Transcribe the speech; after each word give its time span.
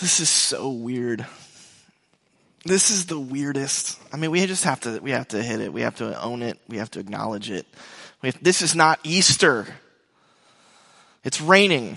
This 0.00 0.20
is 0.20 0.30
so 0.30 0.70
weird. 0.70 1.26
This 2.64 2.92
is 2.92 3.06
the 3.06 3.18
weirdest. 3.18 3.98
I 4.12 4.16
mean, 4.16 4.30
we 4.30 4.46
just 4.46 4.62
have 4.62 4.78
to, 4.82 5.00
we 5.00 5.10
have 5.10 5.26
to 5.28 5.42
hit 5.42 5.60
it. 5.60 5.72
We 5.72 5.80
have 5.80 5.96
to 5.96 6.22
own 6.22 6.42
it. 6.42 6.56
We 6.68 6.76
have 6.76 6.90
to 6.92 7.00
acknowledge 7.00 7.50
it. 7.50 7.66
Have, 8.22 8.40
this 8.40 8.62
is 8.62 8.76
not 8.76 9.00
Easter. 9.02 9.66
It's 11.24 11.40
raining. 11.40 11.96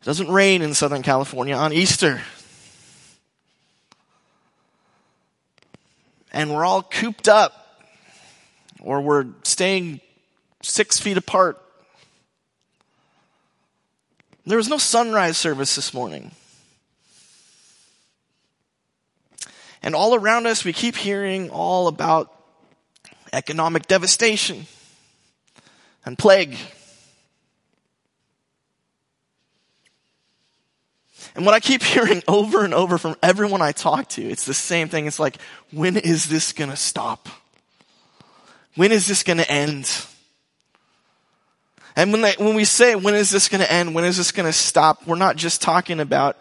It 0.00 0.04
doesn't 0.04 0.30
rain 0.30 0.62
in 0.62 0.72
Southern 0.72 1.02
California 1.02 1.54
on 1.54 1.74
Easter. 1.74 2.22
And 6.32 6.54
we're 6.54 6.64
all 6.64 6.82
cooped 6.82 7.28
up, 7.28 7.82
or 8.80 9.02
we're 9.02 9.26
staying 9.42 10.00
six 10.62 10.98
feet 10.98 11.18
apart. 11.18 11.62
There 14.48 14.56
was 14.56 14.70
no 14.70 14.78
sunrise 14.78 15.36
service 15.36 15.76
this 15.76 15.92
morning. 15.92 16.30
And 19.82 19.94
all 19.94 20.14
around 20.14 20.46
us, 20.46 20.64
we 20.64 20.72
keep 20.72 20.96
hearing 20.96 21.50
all 21.50 21.86
about 21.86 22.34
economic 23.30 23.86
devastation 23.86 24.66
and 26.06 26.16
plague. 26.16 26.56
And 31.36 31.44
what 31.44 31.54
I 31.54 31.60
keep 31.60 31.82
hearing 31.94 32.22
over 32.26 32.64
and 32.64 32.72
over 32.72 32.96
from 32.96 33.16
everyone 33.22 33.60
I 33.60 33.72
talk 33.72 34.08
to, 34.10 34.22
it's 34.22 34.46
the 34.46 34.54
same 34.54 34.88
thing. 34.88 35.04
It's 35.04 35.20
like, 35.20 35.36
when 35.72 35.98
is 35.98 36.30
this 36.30 36.54
gonna 36.54 36.74
stop? 36.74 37.28
When 38.76 38.92
is 38.92 39.06
this 39.06 39.22
gonna 39.22 39.42
end? 39.42 40.06
And 41.98 42.12
when, 42.12 42.20
they, 42.20 42.34
when 42.38 42.54
we 42.54 42.64
say, 42.64 42.94
when 42.94 43.16
is 43.16 43.28
this 43.28 43.48
gonna 43.48 43.64
end? 43.64 43.92
When 43.92 44.04
is 44.04 44.16
this 44.16 44.30
gonna 44.30 44.52
stop? 44.52 45.04
We're 45.04 45.16
not 45.16 45.34
just 45.34 45.60
talking 45.60 45.98
about, 45.98 46.36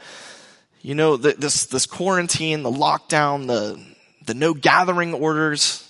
you 0.84 0.94
know, 0.94 1.18
the, 1.18 1.34
this, 1.34 1.66
this 1.66 1.88
quarantine, 1.88 2.62
the 2.62 2.70
lockdown, 2.70 3.48
the, 3.48 3.84
the 4.28 4.36
no 4.36 4.54
gathering 4.54 5.16
orders. 5.16 5.84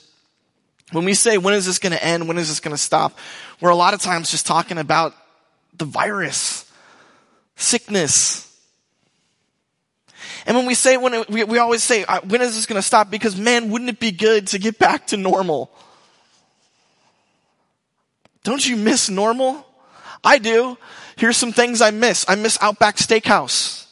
When 0.94 1.04
we 1.04 1.14
say, 1.14 1.38
when 1.38 1.54
is 1.54 1.66
this 1.66 1.80
gonna 1.80 1.98
end? 1.98 2.30
When 2.30 2.38
is 2.38 2.48
this 2.48 2.62
gonna 2.62 2.78
stop? 2.78 3.20
We're 3.60 3.72
a 3.72 3.76
lot 3.76 3.94
of 3.94 4.00
times 4.00 4.32
just 4.32 4.48
talking 4.48 4.78
about 4.78 5.14
the 5.76 5.84
virus, 5.84 6.72
sickness, 7.58 8.46
and 10.46 10.56
when 10.56 10.66
we 10.66 10.76
say, 10.76 10.96
when 10.96 11.14
it, 11.14 11.30
we, 11.30 11.44
we 11.44 11.58
always 11.58 11.84
say, 11.84 12.06
uh, 12.06 12.22
when 12.22 12.42
is 12.42 12.56
this 12.56 12.66
going 12.66 12.80
to 12.80 12.82
stop? 12.82 13.12
Because 13.12 13.38
man, 13.38 13.70
wouldn't 13.70 13.90
it 13.90 14.00
be 14.00 14.12
good 14.12 14.48
to 14.48 14.60
get 14.60 14.80
back 14.80 15.08
to 15.08 15.18
normal? 15.18 15.70
Don't 18.48 18.66
you 18.66 18.78
miss 18.78 19.10
normal? 19.10 19.67
I 20.28 20.40
do. 20.40 20.78
Here's 21.16 21.38
some 21.38 21.54
things 21.54 21.82
I 21.82 21.92
miss. 21.92 22.26
I 22.28 22.36
miss 22.36 22.58
Outback 22.62 22.98
Steakhouse. 22.98 23.86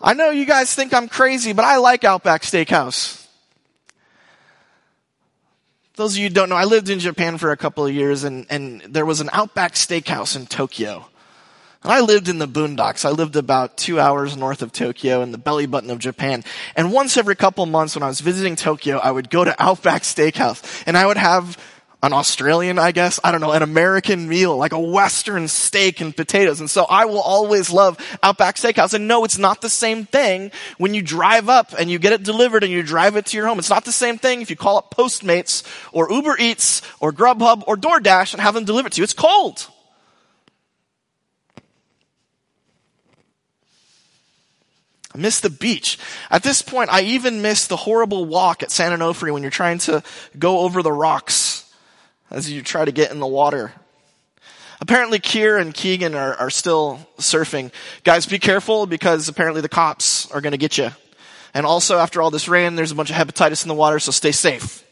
I 0.00 0.14
know 0.14 0.30
you 0.30 0.46
guys 0.46 0.74
think 0.74 0.94
I'm 0.94 1.08
crazy, 1.08 1.52
but 1.52 1.66
I 1.66 1.76
like 1.76 2.04
Outback 2.04 2.40
Steakhouse. 2.40 3.26
Those 5.96 6.14
of 6.14 6.18
you 6.18 6.28
who 6.28 6.34
don't 6.34 6.48
know, 6.48 6.56
I 6.56 6.64
lived 6.64 6.88
in 6.88 7.00
Japan 7.00 7.36
for 7.36 7.52
a 7.52 7.56
couple 7.58 7.84
of 7.84 7.92
years 7.92 8.24
and, 8.24 8.46
and 8.48 8.80
there 8.88 9.04
was 9.04 9.20
an 9.20 9.28
Outback 9.34 9.74
Steakhouse 9.74 10.36
in 10.36 10.46
Tokyo. 10.46 11.04
And 11.82 11.92
I 11.92 12.00
lived 12.00 12.30
in 12.30 12.38
the 12.38 12.48
boondocks. 12.48 13.04
I 13.04 13.10
lived 13.10 13.36
about 13.36 13.76
two 13.76 14.00
hours 14.00 14.38
north 14.38 14.62
of 14.62 14.72
Tokyo 14.72 15.20
in 15.20 15.32
the 15.32 15.38
belly 15.38 15.66
button 15.66 15.90
of 15.90 15.98
Japan. 15.98 16.44
And 16.74 16.94
once 16.94 17.18
every 17.18 17.36
couple 17.36 17.66
months 17.66 17.94
when 17.94 18.02
I 18.02 18.08
was 18.08 18.20
visiting 18.20 18.56
Tokyo, 18.56 18.96
I 18.96 19.10
would 19.10 19.28
go 19.28 19.44
to 19.44 19.54
Outback 19.62 20.02
Steakhouse 20.02 20.82
and 20.86 20.96
I 20.96 21.04
would 21.04 21.18
have 21.18 21.58
an 22.02 22.12
Australian, 22.12 22.78
I 22.78 22.92
guess, 22.92 23.18
I 23.24 23.32
don't 23.32 23.40
know, 23.40 23.52
an 23.52 23.62
American 23.62 24.28
meal, 24.28 24.56
like 24.56 24.72
a 24.72 24.80
Western 24.80 25.48
steak 25.48 26.00
and 26.00 26.14
potatoes. 26.14 26.60
And 26.60 26.68
so 26.68 26.84
I 26.84 27.06
will 27.06 27.20
always 27.20 27.70
love 27.72 27.98
Outback 28.22 28.56
Steakhouse. 28.56 28.92
And 28.92 29.08
no, 29.08 29.24
it's 29.24 29.38
not 29.38 29.62
the 29.62 29.70
same 29.70 30.04
thing 30.04 30.50
when 30.76 30.92
you 30.92 31.02
drive 31.02 31.48
up 31.48 31.72
and 31.78 31.90
you 31.90 31.98
get 31.98 32.12
it 32.12 32.22
delivered 32.22 32.64
and 32.64 32.72
you 32.72 32.82
drive 32.82 33.16
it 33.16 33.26
to 33.26 33.36
your 33.36 33.46
home. 33.46 33.58
It's 33.58 33.70
not 33.70 33.84
the 33.84 33.92
same 33.92 34.18
thing 34.18 34.42
if 34.42 34.50
you 34.50 34.56
call 34.56 34.76
up 34.76 34.94
Postmates 34.94 35.64
or 35.90 36.12
Uber 36.12 36.36
Eats 36.38 36.82
or 37.00 37.12
Grubhub 37.12 37.64
or 37.66 37.76
DoorDash 37.76 38.34
and 38.34 38.42
have 38.42 38.54
them 38.54 38.64
deliver 38.64 38.88
it 38.88 38.92
to 38.94 39.00
you. 39.00 39.04
It's 39.04 39.14
cold. 39.14 39.66
I 45.14 45.18
miss 45.18 45.40
the 45.40 45.48
beach. 45.48 45.98
At 46.30 46.42
this 46.42 46.60
point, 46.60 46.92
I 46.92 47.00
even 47.00 47.40
miss 47.40 47.66
the 47.66 47.76
horrible 47.76 48.26
walk 48.26 48.62
at 48.62 48.70
San 48.70 48.92
Onofre 48.96 49.32
when 49.32 49.40
you're 49.42 49.50
trying 49.50 49.78
to 49.78 50.02
go 50.38 50.58
over 50.58 50.82
the 50.82 50.92
rocks 50.92 51.65
as 52.30 52.50
you 52.50 52.62
try 52.62 52.84
to 52.84 52.92
get 52.92 53.10
in 53.10 53.20
the 53.20 53.26
water. 53.26 53.72
Apparently 54.80 55.18
Kier 55.18 55.60
and 55.60 55.72
Keegan 55.72 56.14
are, 56.14 56.34
are 56.34 56.50
still 56.50 57.00
surfing. 57.18 57.72
Guys, 58.04 58.26
be 58.26 58.38
careful 58.38 58.86
because 58.86 59.28
apparently 59.28 59.62
the 59.62 59.68
cops 59.68 60.30
are 60.30 60.40
gonna 60.40 60.56
get 60.56 60.76
you. 60.76 60.90
And 61.54 61.64
also 61.64 61.98
after 61.98 62.20
all 62.20 62.30
this 62.30 62.48
rain, 62.48 62.74
there's 62.74 62.90
a 62.90 62.94
bunch 62.94 63.10
of 63.10 63.16
hepatitis 63.16 63.64
in 63.64 63.68
the 63.68 63.74
water, 63.74 63.98
so 63.98 64.12
stay 64.12 64.32
safe. 64.32 64.84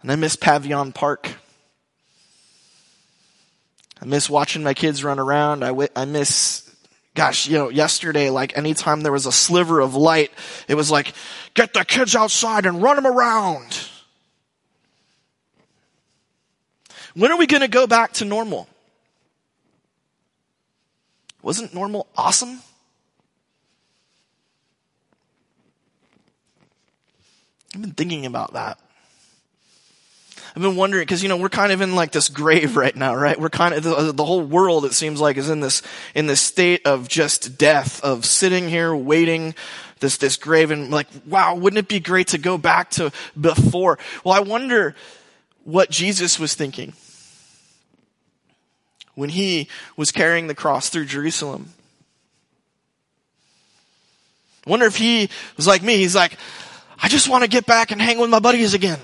And 0.00 0.12
I 0.12 0.16
miss 0.16 0.36
Pavilion 0.36 0.92
Park. 0.92 1.34
I 4.00 4.04
miss 4.04 4.30
watching 4.30 4.62
my 4.62 4.74
kids 4.74 5.02
run 5.02 5.18
around. 5.18 5.64
I, 5.64 5.68
w- 5.68 5.88
I 5.94 6.04
miss, 6.04 6.67
gosh, 7.18 7.48
you 7.48 7.58
know, 7.58 7.68
yesterday, 7.68 8.30
like 8.30 8.56
anytime 8.56 9.00
there 9.00 9.10
was 9.10 9.26
a 9.26 9.32
sliver 9.32 9.80
of 9.80 9.96
light, 9.96 10.30
it 10.68 10.76
was 10.76 10.88
like, 10.88 11.12
get 11.52 11.74
the 11.74 11.84
kids 11.84 12.14
outside 12.14 12.64
and 12.64 12.80
run 12.80 12.94
them 12.94 13.08
around. 13.08 13.76
When 17.16 17.32
are 17.32 17.36
we 17.36 17.48
going 17.48 17.62
to 17.62 17.68
go 17.68 17.88
back 17.88 18.12
to 18.14 18.24
normal? 18.24 18.68
Wasn't 21.42 21.74
normal 21.74 22.06
awesome? 22.16 22.60
I've 27.74 27.82
been 27.82 27.90
thinking 27.94 28.26
about 28.26 28.52
that. 28.52 28.78
I've 30.54 30.62
been 30.62 30.76
wondering, 30.76 31.06
cause 31.06 31.22
you 31.22 31.28
know, 31.28 31.36
we're 31.36 31.48
kind 31.48 31.72
of 31.72 31.80
in 31.80 31.94
like 31.94 32.12
this 32.12 32.28
grave 32.28 32.76
right 32.76 32.94
now, 32.94 33.14
right? 33.14 33.38
We're 33.38 33.50
kind 33.50 33.74
of, 33.74 33.82
the, 33.82 34.12
the, 34.12 34.24
whole 34.24 34.42
world, 34.42 34.84
it 34.84 34.94
seems 34.94 35.20
like, 35.20 35.36
is 35.36 35.50
in 35.50 35.60
this, 35.60 35.82
in 36.14 36.26
this 36.26 36.40
state 36.40 36.86
of 36.86 37.08
just 37.08 37.58
death, 37.58 38.02
of 38.02 38.24
sitting 38.24 38.68
here 38.68 38.94
waiting 38.94 39.54
this, 40.00 40.16
this 40.16 40.36
grave 40.36 40.70
and 40.70 40.90
like, 40.90 41.06
wow, 41.26 41.54
wouldn't 41.54 41.78
it 41.78 41.88
be 41.88 42.00
great 42.00 42.28
to 42.28 42.38
go 42.38 42.56
back 42.56 42.90
to 42.90 43.12
before? 43.38 43.98
Well, 44.24 44.34
I 44.34 44.40
wonder 44.40 44.94
what 45.64 45.90
Jesus 45.90 46.38
was 46.38 46.54
thinking 46.54 46.94
when 49.14 49.28
he 49.28 49.68
was 49.96 50.12
carrying 50.12 50.46
the 50.46 50.54
cross 50.54 50.88
through 50.88 51.06
Jerusalem. 51.06 51.70
I 54.66 54.70
wonder 54.70 54.86
if 54.86 54.96
he 54.96 55.28
was 55.56 55.66
like 55.66 55.82
me. 55.82 55.96
He's 55.96 56.14
like, 56.14 56.36
I 57.02 57.08
just 57.08 57.28
want 57.28 57.44
to 57.44 57.50
get 57.50 57.66
back 57.66 57.90
and 57.90 58.00
hang 58.00 58.18
with 58.18 58.30
my 58.30 58.38
buddies 58.38 58.74
again 58.74 58.98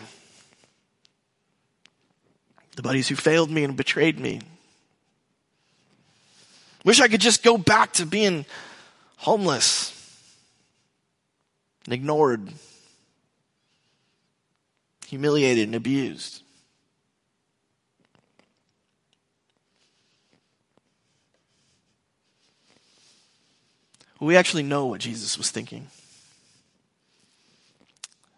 the 2.76 2.82
buddies 2.82 3.08
who 3.08 3.16
failed 3.16 3.50
me 3.50 3.64
and 3.64 3.76
betrayed 3.76 4.18
me. 4.18 4.40
Wish 6.84 7.00
I 7.00 7.08
could 7.08 7.20
just 7.20 7.42
go 7.42 7.56
back 7.56 7.92
to 7.94 8.06
being 8.06 8.44
homeless 9.16 9.90
and 11.84 11.94
ignored, 11.94 12.52
humiliated 15.06 15.64
and 15.64 15.74
abused. 15.74 16.42
We 24.20 24.36
actually 24.36 24.62
know 24.62 24.86
what 24.86 25.00
Jesus 25.00 25.36
was 25.36 25.50
thinking. 25.50 25.88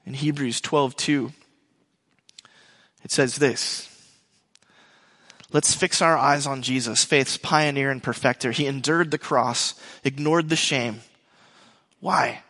In 0.05 0.15
Hebrews 0.15 0.61
12, 0.61 0.97
2, 0.97 1.33
it 3.05 3.11
says 3.11 3.37
this. 3.37 3.96
Let's 5.53 5.75
fix 5.75 6.03
our 6.03 6.17
eyes 6.17 6.47
on 6.47 6.63
Jesus, 6.63 7.05
faith's 7.05 7.37
pioneer 7.37 7.91
and 7.91 8.03
perfecter. 8.03 8.51
He 8.51 8.67
endured 8.67 9.11
the 9.11 9.19
cross, 9.19 9.75
ignored 10.05 10.49
the 10.49 10.57
shame. 10.57 11.01
Why? 12.01 12.43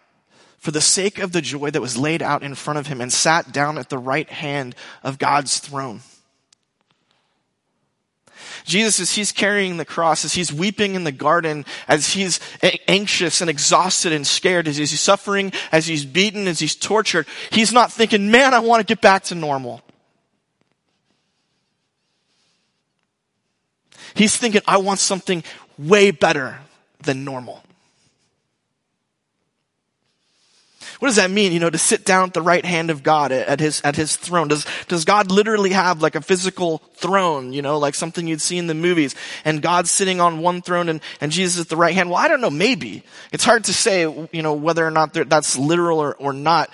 For 0.58 0.70
the 0.70 0.80
sake 0.80 1.18
of 1.18 1.32
the 1.32 1.42
joy 1.42 1.70
that 1.70 1.82
was 1.82 1.96
laid 1.96 2.22
out 2.22 2.42
in 2.42 2.54
front 2.54 2.78
of 2.78 2.86
him 2.86 3.00
and 3.00 3.12
sat 3.12 3.52
down 3.52 3.78
at 3.78 3.90
the 3.90 3.98
right 3.98 4.28
hand 4.28 4.74
of 5.04 5.18
God's 5.18 5.58
throne. 5.58 6.00
Jesus, 8.64 8.98
as 8.98 9.12
he's 9.12 9.30
carrying 9.30 9.76
the 9.76 9.84
cross, 9.84 10.24
as 10.24 10.34
he's 10.34 10.52
weeping 10.52 10.94
in 10.94 11.04
the 11.04 11.12
garden, 11.12 11.64
as 11.86 12.14
he's 12.14 12.40
anxious 12.88 13.40
and 13.40 13.48
exhausted 13.48 14.12
and 14.12 14.26
scared, 14.26 14.66
as 14.66 14.76
he's 14.76 14.98
suffering, 14.98 15.52
as 15.70 15.86
he's 15.86 16.04
beaten, 16.04 16.48
as 16.48 16.58
he's 16.58 16.74
tortured, 16.74 17.26
he's 17.50 17.72
not 17.72 17.92
thinking, 17.92 18.30
man, 18.30 18.54
I 18.54 18.58
want 18.58 18.80
to 18.80 18.92
get 18.92 19.00
back 19.00 19.24
to 19.24 19.34
normal. 19.36 19.82
He's 24.16 24.36
thinking, 24.36 24.62
I 24.66 24.78
want 24.78 24.98
something 24.98 25.44
way 25.78 26.10
better 26.10 26.58
than 27.02 27.24
normal. 27.24 27.62
What 30.98 31.08
does 31.08 31.16
that 31.16 31.30
mean? 31.30 31.52
You 31.52 31.60
know, 31.60 31.70
to 31.70 31.78
sit 31.78 32.04
down 32.04 32.28
at 32.28 32.34
the 32.34 32.42
right 32.42 32.64
hand 32.64 32.90
of 32.90 33.02
God 33.02 33.32
at 33.32 33.60
his, 33.60 33.80
at 33.82 33.96
his 33.96 34.16
throne. 34.16 34.48
Does, 34.48 34.66
does 34.88 35.04
God 35.04 35.30
literally 35.30 35.70
have 35.70 36.00
like 36.00 36.14
a 36.14 36.20
physical 36.20 36.78
throne, 36.94 37.52
you 37.52 37.60
know, 37.60 37.78
like 37.78 37.94
something 37.94 38.26
you'd 38.26 38.40
see 38.40 38.56
in 38.56 38.66
the 38.66 38.74
movies 38.74 39.14
and 39.44 39.60
God's 39.60 39.90
sitting 39.90 40.20
on 40.20 40.40
one 40.40 40.62
throne 40.62 40.88
and, 40.88 41.00
and 41.20 41.30
Jesus 41.30 41.60
at 41.60 41.68
the 41.68 41.76
right 41.76 41.94
hand? 41.94 42.08
Well, 42.08 42.18
I 42.18 42.28
don't 42.28 42.40
know, 42.40 42.50
maybe. 42.50 43.02
It's 43.32 43.44
hard 43.44 43.64
to 43.64 43.74
say, 43.74 44.00
you 44.32 44.42
know, 44.42 44.54
whether 44.54 44.86
or 44.86 44.90
not 44.90 45.12
that's 45.12 45.58
literal 45.58 45.98
or, 45.98 46.14
or 46.14 46.32
not. 46.32 46.70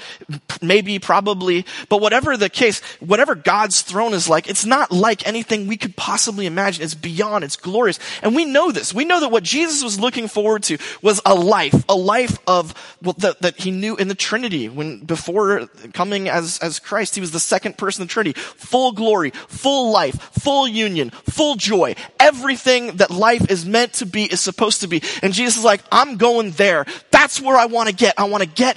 Maybe, 0.60 1.00
probably. 1.00 1.66
But 1.88 2.00
whatever 2.00 2.36
the 2.36 2.48
case, 2.48 2.80
whatever 3.00 3.34
God's 3.34 3.82
throne 3.82 4.14
is 4.14 4.28
like, 4.28 4.48
it's 4.48 4.64
not 4.64 4.92
like 4.92 5.26
anything 5.26 5.66
we 5.66 5.76
could 5.76 5.96
possibly 5.96 6.46
imagine. 6.46 6.84
It's 6.84 6.94
beyond, 6.94 7.42
it's 7.42 7.56
glorious. 7.56 7.98
And 8.22 8.36
we 8.36 8.44
know 8.44 8.70
this. 8.70 8.94
We 8.94 9.04
know 9.04 9.18
that 9.20 9.30
what 9.30 9.42
Jesus 9.42 9.82
was 9.82 9.98
looking 9.98 10.28
forward 10.28 10.62
to 10.64 10.78
was 11.02 11.20
a 11.26 11.34
life, 11.34 11.84
a 11.88 11.96
life 11.96 12.38
of, 12.46 12.74
well, 13.02 13.14
that, 13.18 13.42
that 13.42 13.60
he 13.60 13.72
knew 13.72 13.96
in 13.96 14.11
the 14.12 14.18
Trinity 14.18 14.68
when, 14.68 14.98
before 14.98 15.66
coming 15.94 16.28
as, 16.28 16.58
as 16.58 16.78
Christ, 16.78 17.14
he 17.14 17.22
was 17.22 17.30
the 17.30 17.40
second 17.40 17.78
person 17.78 18.02
in 18.02 18.08
the 18.08 18.12
Trinity. 18.12 18.38
Full 18.38 18.92
glory, 18.92 19.30
full 19.30 19.90
life, 19.90 20.20
full 20.38 20.68
union, 20.68 21.08
full 21.08 21.54
joy. 21.54 21.94
Everything 22.20 22.96
that 22.96 23.10
life 23.10 23.50
is 23.50 23.64
meant 23.64 23.94
to 23.94 24.06
be 24.06 24.24
is 24.24 24.38
supposed 24.38 24.82
to 24.82 24.86
be. 24.86 25.02
And 25.22 25.32
Jesus 25.32 25.56
is 25.56 25.64
like, 25.64 25.80
I'm 25.90 26.18
going 26.18 26.50
there. 26.50 26.84
That's 27.10 27.40
where 27.40 27.56
I 27.56 27.64
want 27.66 27.88
to 27.88 27.94
get. 27.94 28.12
I 28.18 28.24
want 28.24 28.42
to 28.42 28.48
get 28.48 28.76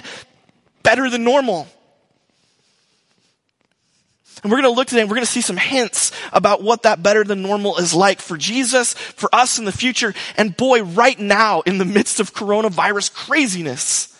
better 0.82 1.10
than 1.10 1.22
normal. 1.22 1.66
And 4.42 4.50
we're 4.50 4.62
going 4.62 4.72
to 4.72 4.76
look 4.76 4.88
today 4.88 5.02
and 5.02 5.10
we're 5.10 5.16
going 5.16 5.26
to 5.26 5.30
see 5.30 5.42
some 5.42 5.58
hints 5.58 6.12
about 6.32 6.62
what 6.62 6.84
that 6.84 7.02
better 7.02 7.24
than 7.24 7.42
normal 7.42 7.76
is 7.76 7.92
like 7.92 8.22
for 8.22 8.38
Jesus, 8.38 8.94
for 8.94 9.28
us 9.34 9.58
in 9.58 9.66
the 9.66 9.72
future, 9.72 10.14
and 10.38 10.56
boy, 10.56 10.82
right 10.82 11.18
now 11.18 11.60
in 11.60 11.76
the 11.76 11.84
midst 11.84 12.20
of 12.20 12.32
coronavirus 12.32 13.12
craziness. 13.12 14.15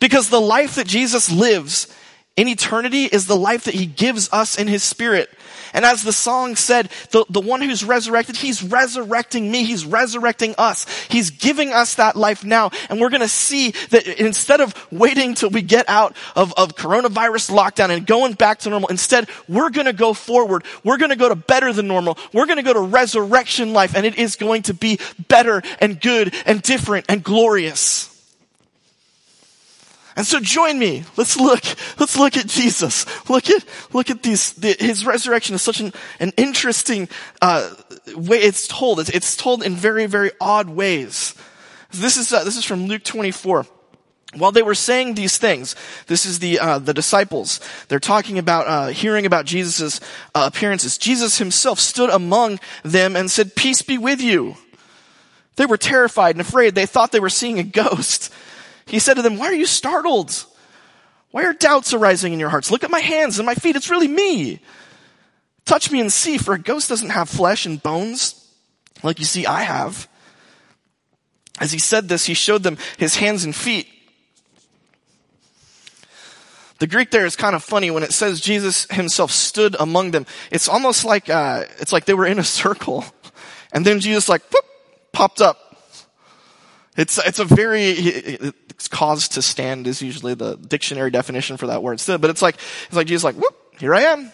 Because 0.00 0.28
the 0.28 0.40
life 0.40 0.76
that 0.76 0.86
Jesus 0.86 1.30
lives 1.30 1.92
in 2.36 2.48
eternity 2.48 3.04
is 3.04 3.26
the 3.26 3.36
life 3.36 3.64
that 3.64 3.74
he 3.74 3.86
gives 3.86 4.32
us 4.32 4.58
in 4.58 4.66
his 4.68 4.82
spirit. 4.82 5.28
And 5.74 5.84
as 5.84 6.02
the 6.02 6.12
song 6.12 6.56
said, 6.56 6.90
the, 7.10 7.24
the 7.30 7.40
one 7.40 7.62
who's 7.62 7.82
resurrected, 7.82 8.36
he's 8.36 8.62
resurrecting 8.62 9.50
me. 9.50 9.64
He's 9.64 9.86
resurrecting 9.86 10.54
us. 10.58 10.86
He's 11.08 11.30
giving 11.30 11.72
us 11.72 11.94
that 11.94 12.14
life 12.14 12.44
now. 12.44 12.70
And 12.90 13.00
we're 13.00 13.08
going 13.08 13.22
to 13.22 13.28
see 13.28 13.70
that 13.90 14.06
instead 14.06 14.60
of 14.60 14.74
waiting 14.92 15.34
till 15.34 15.50
we 15.50 15.62
get 15.62 15.88
out 15.88 16.14
of, 16.36 16.52
of 16.56 16.76
coronavirus 16.76 17.50
lockdown 17.50 17.90
and 17.90 18.06
going 18.06 18.34
back 18.34 18.60
to 18.60 18.70
normal, 18.70 18.88
instead, 18.90 19.28
we're 19.48 19.70
going 19.70 19.86
to 19.86 19.94
go 19.94 20.12
forward. 20.12 20.64
We're 20.84 20.98
going 20.98 21.10
to 21.10 21.16
go 21.16 21.28
to 21.30 21.36
better 21.36 21.72
than 21.72 21.88
normal. 21.88 22.18
We're 22.32 22.46
going 22.46 22.58
to 22.58 22.62
go 22.62 22.74
to 22.74 22.80
resurrection 22.80 23.72
life 23.72 23.96
and 23.96 24.04
it 24.04 24.16
is 24.16 24.36
going 24.36 24.62
to 24.62 24.74
be 24.74 24.98
better 25.28 25.62
and 25.80 26.00
good 26.00 26.34
and 26.44 26.60
different 26.60 27.06
and 27.08 27.24
glorious. 27.24 28.11
And 30.16 30.26
so 30.26 30.40
join 30.40 30.78
me. 30.78 31.04
Let's 31.16 31.36
look, 31.36 31.62
let's 31.98 32.18
look 32.18 32.36
at 32.36 32.46
Jesus. 32.46 33.06
Look 33.30 33.48
at, 33.48 33.64
look 33.92 34.10
at 34.10 34.22
these, 34.22 34.52
the, 34.52 34.76
his 34.78 35.06
resurrection 35.06 35.54
is 35.54 35.62
such 35.62 35.80
an, 35.80 35.92
an 36.20 36.32
interesting, 36.36 37.08
uh, 37.40 37.74
way 38.14 38.38
it's 38.38 38.66
told. 38.68 39.00
It's, 39.00 39.10
it's, 39.10 39.36
told 39.36 39.62
in 39.62 39.74
very, 39.74 40.06
very 40.06 40.30
odd 40.40 40.68
ways. 40.68 41.34
This 41.90 42.16
is, 42.16 42.32
uh, 42.32 42.44
this 42.44 42.56
is 42.56 42.64
from 42.64 42.86
Luke 42.86 43.04
24. 43.04 43.66
While 44.34 44.52
they 44.52 44.62
were 44.62 44.74
saying 44.74 45.14
these 45.14 45.36
things, 45.36 45.76
this 46.06 46.24
is 46.24 46.38
the, 46.38 46.58
uh, 46.58 46.78
the 46.78 46.94
disciples. 46.94 47.60
They're 47.88 47.98
talking 47.98 48.38
about, 48.38 48.66
uh, 48.66 48.86
hearing 48.88 49.26
about 49.26 49.44
Jesus' 49.44 50.00
uh, 50.34 50.50
appearances. 50.52 50.96
Jesus 50.96 51.38
himself 51.38 51.78
stood 51.78 52.08
among 52.08 52.58
them 52.82 53.14
and 53.14 53.30
said, 53.30 53.54
peace 53.54 53.82
be 53.82 53.98
with 53.98 54.22
you. 54.22 54.56
They 55.56 55.66
were 55.66 55.76
terrified 55.76 56.34
and 56.34 56.40
afraid. 56.40 56.74
They 56.74 56.86
thought 56.86 57.12
they 57.12 57.20
were 57.20 57.28
seeing 57.28 57.58
a 57.58 57.62
ghost. 57.62 58.32
He 58.92 58.98
said 58.98 59.14
to 59.14 59.22
them, 59.22 59.38
why 59.38 59.46
are 59.46 59.54
you 59.54 59.64
startled? 59.64 60.44
Why 61.30 61.44
are 61.44 61.54
doubts 61.54 61.94
arising 61.94 62.34
in 62.34 62.38
your 62.38 62.50
hearts? 62.50 62.70
Look 62.70 62.84
at 62.84 62.90
my 62.90 63.00
hands 63.00 63.38
and 63.38 63.46
my 63.46 63.54
feet. 63.54 63.74
It's 63.74 63.88
really 63.88 64.06
me. 64.06 64.60
Touch 65.64 65.90
me 65.90 65.98
and 65.98 66.12
see, 66.12 66.36
for 66.36 66.52
a 66.52 66.58
ghost 66.58 66.90
doesn't 66.90 67.08
have 67.08 67.30
flesh 67.30 67.64
and 67.64 67.82
bones 67.82 68.46
like 69.02 69.18
you 69.18 69.24
see 69.24 69.46
I 69.46 69.62
have. 69.62 70.06
As 71.58 71.72
he 71.72 71.78
said 71.78 72.06
this, 72.06 72.26
he 72.26 72.34
showed 72.34 72.64
them 72.64 72.76
his 72.98 73.16
hands 73.16 73.44
and 73.44 73.56
feet. 73.56 73.88
The 76.78 76.86
Greek 76.86 77.10
there 77.10 77.24
is 77.24 77.34
kind 77.34 77.56
of 77.56 77.64
funny 77.64 77.90
when 77.90 78.02
it 78.02 78.12
says 78.12 78.42
Jesus 78.42 78.86
himself 78.90 79.30
stood 79.30 79.74
among 79.80 80.10
them. 80.10 80.26
It's 80.50 80.68
almost 80.68 81.06
like, 81.06 81.30
uh, 81.30 81.64
it's 81.78 81.94
like 81.94 82.04
they 82.04 82.12
were 82.12 82.26
in 82.26 82.38
a 82.38 82.44
circle. 82.60 83.06
And 83.72 83.86
then 83.86 84.00
Jesus 84.00 84.28
like, 84.28 84.42
whoop, 84.52 84.66
popped 85.12 85.40
up. 85.40 85.61
It's, 86.96 87.18
it's 87.18 87.38
a 87.38 87.44
very, 87.44 87.84
it's 87.84 88.88
cause 88.88 89.28
to 89.28 89.42
stand 89.42 89.86
is 89.86 90.02
usually 90.02 90.34
the 90.34 90.56
dictionary 90.56 91.10
definition 91.10 91.56
for 91.56 91.68
that 91.68 91.82
word 91.82 92.00
still, 92.00 92.18
but 92.18 92.30
it's 92.30 92.42
like, 92.42 92.56
it's 92.86 92.96
like 92.96 93.06
Jesus 93.06 93.24
like, 93.24 93.36
whoop, 93.36 93.56
here 93.78 93.94
I 93.94 94.02
am. 94.02 94.30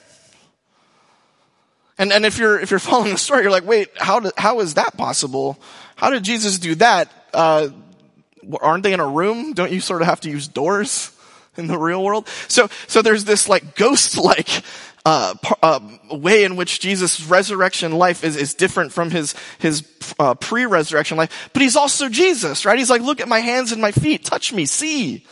And, 1.99 2.13
and 2.13 2.25
if 2.25 2.39
you're, 2.39 2.59
if 2.59 2.71
you're 2.71 2.81
following 2.81 3.13
the 3.13 3.19
story, 3.19 3.43
you're 3.43 3.53
like, 3.53 3.67
wait, 3.67 3.91
how 3.97 4.21
did, 4.21 4.33
how 4.37 4.61
is 4.61 4.75
that 4.75 4.97
possible? 4.97 5.59
How 5.97 6.11
did 6.11 6.25
Jesus 6.25 6.59
do 6.59 6.75
that? 6.77 7.13
Uh, 7.33 7.69
aren't 8.61 8.83
they 8.83 8.93
in 8.93 9.01
a 9.01 9.07
room? 9.07 9.53
Don't 9.53 9.71
you 9.71 9.81
sort 9.81 10.03
of 10.03 10.09
have 10.09 10.21
to 10.23 10.31
use 10.31 10.49
doors 10.49 11.13
in 11.57 11.67
the 11.67 11.79
real 11.79 12.03
world? 12.03 12.29
So, 12.49 12.69
so 12.87 13.03
there's 13.03 13.25
this 13.25 13.49
like 13.49 13.77
ghost-like 13.77 14.63
uh, 15.09 15.35
uh, 15.63 15.81
way 16.11 16.45
in 16.45 16.55
which 16.55 16.81
Jesus' 16.81 17.25
resurrection 17.25 17.93
life 17.93 18.23
is, 18.23 18.37
is 18.37 18.53
different 18.53 18.93
from 18.93 19.11
his, 19.11 19.35
his 19.59 19.83
uh, 20.19 20.35
pre-resurrection 20.35 21.17
life. 21.17 21.49
But 21.55 21.63
he's 21.63 21.77
also 21.77 22.11
Jesus, 22.11 22.67
right? 22.67 22.79
He's 22.79 22.91
like, 22.91 23.01
look 23.01 23.23
at 23.23 23.27
my 23.27 23.39
hands 23.39 23.73
and 23.73 23.81
my 23.81 23.91
feet. 23.91 24.27
Touch 24.27 24.53
me. 24.53 24.67
See. 24.67 25.25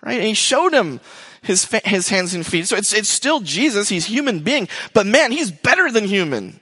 Right? 0.00 0.18
And 0.18 0.28
he 0.28 0.34
showed 0.34 0.72
him 0.72 1.00
his, 1.42 1.64
his 1.84 2.08
hands 2.08 2.34
and 2.34 2.46
feet. 2.46 2.68
So 2.68 2.76
it's, 2.76 2.92
it's 2.92 3.08
still 3.08 3.40
Jesus. 3.40 3.88
He's 3.88 4.06
human 4.06 4.44
being. 4.44 4.68
But 4.94 5.06
man, 5.06 5.32
he's 5.32 5.50
better 5.50 5.90
than 5.90 6.04
human. 6.04 6.60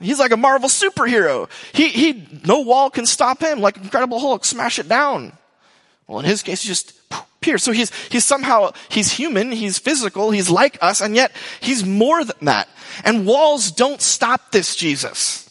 He's 0.00 0.18
like 0.18 0.32
a 0.32 0.38
Marvel 0.38 0.70
superhero. 0.70 1.50
He, 1.74 1.88
he, 1.88 2.26
no 2.46 2.60
wall 2.60 2.88
can 2.88 3.04
stop 3.04 3.42
him. 3.42 3.60
Like 3.60 3.76
Incredible 3.76 4.20
Hulk, 4.20 4.46
smash 4.46 4.78
it 4.78 4.88
down. 4.88 5.36
Well, 6.06 6.20
in 6.20 6.24
his 6.24 6.42
case, 6.42 6.64
just 6.64 7.01
pierced. 7.42 7.64
So 7.64 7.72
he's, 7.72 7.92
he's 8.08 8.24
somehow, 8.24 8.72
he's 8.88 9.12
human, 9.12 9.52
he's 9.52 9.78
physical, 9.78 10.30
he's 10.30 10.48
like 10.48 10.78
us, 10.80 11.00
and 11.00 11.14
yet 11.14 11.32
he's 11.60 11.84
more 11.84 12.24
than 12.24 12.36
that. 12.42 12.68
And 13.04 13.26
walls 13.26 13.70
don't 13.70 14.00
stop 14.00 14.52
this 14.52 14.74
Jesus. 14.76 15.48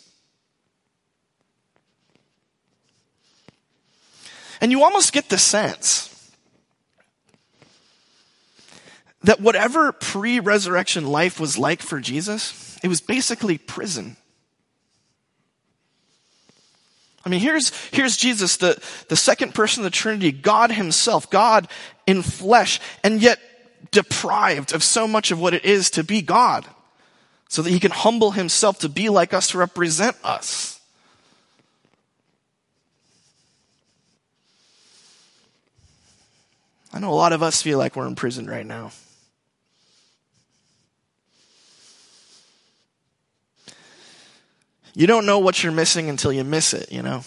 And 4.61 4.71
you 4.71 4.83
almost 4.83 5.11
get 5.11 5.29
the 5.29 5.39
sense 5.39 6.07
that 9.23 9.41
whatever 9.41 9.91
pre-resurrection 9.91 11.05
life 11.05 11.39
was 11.39 11.57
like 11.57 11.81
for 11.81 11.99
Jesus, 11.99 12.79
it 12.83 12.88
was 12.88 13.01
basically 13.01 13.57
prison. 13.57 14.17
I 17.23 17.29
mean, 17.29 17.39
here's, 17.39 17.69
here's 17.91 18.17
Jesus, 18.17 18.57
the, 18.57 18.81
the 19.09 19.15
second 19.15 19.53
person 19.53 19.81
of 19.81 19.91
the 19.91 19.95
Trinity, 19.95 20.31
God 20.31 20.71
himself, 20.71 21.29
God 21.29 21.67
in 22.07 22.21
flesh, 22.21 22.79
and 23.03 23.21
yet 23.21 23.39
deprived 23.91 24.73
of 24.73 24.83
so 24.83 25.07
much 25.07 25.31
of 25.31 25.39
what 25.39 25.53
it 25.53 25.65
is 25.65 25.91
to 25.91 26.03
be 26.03 26.21
God. 26.21 26.65
So 27.49 27.61
that 27.61 27.69
he 27.69 27.79
can 27.79 27.91
humble 27.91 28.31
himself 28.31 28.79
to 28.79 28.89
be 28.89 29.09
like 29.09 29.33
us, 29.33 29.49
to 29.49 29.57
represent 29.57 30.15
us. 30.23 30.79
I 36.93 36.99
know 36.99 37.11
a 37.11 37.15
lot 37.15 37.33
of 37.33 37.43
us 37.43 37.61
feel 37.61 37.77
like 37.77 37.95
we're 37.95 38.07
in 38.07 38.15
prison 38.15 38.47
right 38.49 38.65
now. 38.65 38.91
You 44.93 45.07
don't 45.07 45.25
know 45.25 45.39
what 45.39 45.63
you're 45.63 45.71
missing 45.71 46.10
until 46.10 46.33
you 46.33 46.43
miss 46.43 46.74
it, 46.74 46.91
you 46.91 47.01
know? 47.01 47.24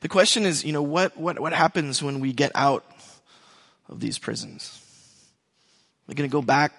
The 0.00 0.08
question 0.08 0.44
is, 0.44 0.64
you 0.64 0.72
know, 0.72 0.82
what, 0.82 1.16
what, 1.16 1.38
what 1.38 1.52
happens 1.52 2.02
when 2.02 2.18
we 2.18 2.32
get 2.32 2.50
out 2.56 2.84
of 3.88 4.00
these 4.00 4.18
prisons? 4.18 4.80
Are 4.80 6.08
We're 6.08 6.14
going 6.16 6.28
to 6.28 6.32
go 6.32 6.42
back, 6.42 6.72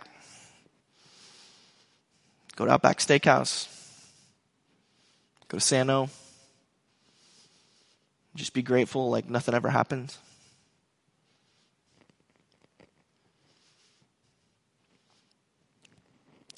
go 2.57 2.65
to 2.65 2.71
Outback 2.71 2.97
Steakhouse, 2.99 3.69
go 5.47 5.57
to 5.57 5.63
San 5.63 5.89
O, 5.89 6.09
just 8.35 8.53
be 8.53 8.61
grateful 8.61 9.09
like 9.09 9.29
nothing 9.29 9.55
ever 9.55 9.69
happened. 9.69 10.13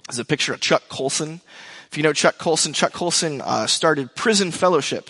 Is 0.10 0.20
a 0.20 0.26
picture 0.26 0.54
of 0.54 0.60
Chuck 0.60 0.84
Colson. 0.90 1.42
If 1.92 1.98
you 1.98 2.04
know 2.04 2.14
Chuck 2.14 2.38
Colson, 2.38 2.74
Chuck 2.74 2.94
Colson 2.94 3.42
uh, 3.42 3.68
started 3.68 4.16
Prison 4.16 4.52
Fellowship 4.52 5.10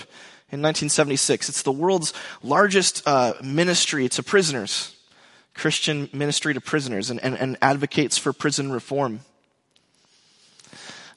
in 0.51 0.61
1976. 0.61 1.49
It's 1.49 1.63
the 1.63 1.71
world's 1.71 2.13
largest 2.43 3.05
uh, 3.05 3.33
ministry 3.43 4.07
to 4.09 4.23
prisoners, 4.23 4.95
Christian 5.53 6.09
ministry 6.13 6.53
to 6.53 6.61
prisoners, 6.61 7.09
and, 7.09 7.21
and, 7.23 7.37
and 7.37 7.57
advocates 7.61 8.17
for 8.17 8.33
prison 8.33 8.71
reform. 8.71 9.21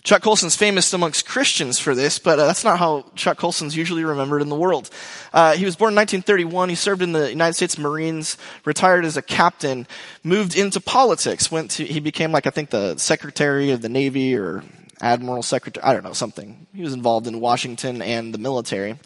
Chuck 0.05 0.23
Colson's 0.23 0.57
famous 0.57 0.93
amongst 0.93 1.26
Christians 1.26 1.78
for 1.78 1.95
this, 1.95 2.19
but 2.19 2.38
uh, 2.38 2.47
that's 2.47 2.64
not 2.64 2.78
how 2.78 3.05
Chuck 3.14 3.37
Colson's 3.37 3.76
usually 3.76 4.05
remembered 4.05 4.40
in 4.40 4.49
the 4.49 4.57
world. 4.57 4.88
Uh, 5.33 5.55
he 5.55 5.64
was 5.64 5.76
born 5.76 5.93
in 5.93 5.97
1931. 5.97 6.69
He 6.69 6.75
served 6.76 7.02
in 7.02 7.12
the 7.12 7.28
United 7.28 7.55
States 7.55 7.76
Marines, 7.76 8.38
retired 8.64 9.05
as 9.05 9.17
a 9.17 9.23
captain, 9.23 9.87
moved 10.23 10.57
into 10.57 10.81
politics. 10.81 11.50
Went 11.50 11.73
to 11.73 11.85
he 11.85 12.00
became 12.00 12.33
like 12.33 12.47
I 12.47 12.50
think 12.50 12.71
the 12.71 12.97
Secretary 12.97 13.71
of 13.71 13.83
the 13.83 13.88
Navy 13.88 14.37
or 14.37 14.62
Admiral 15.00 15.43
Secretary. 15.43 15.85
I 15.85 15.93
don't 15.93 16.05
know 16.05 16.12
something. 16.12 16.67
He 16.73 16.83
was 16.83 16.95
involved 16.95 17.26
in 17.26 17.40
Washington 17.40 18.00
and 18.00 18.33
the 18.33 18.38
military, 18.38 18.99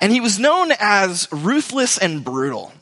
and 0.00 0.12
he 0.12 0.20
was 0.20 0.38
known 0.38 0.70
as 0.78 1.28
ruthless 1.32 1.98
and 1.98 2.22
brutal. 2.22 2.72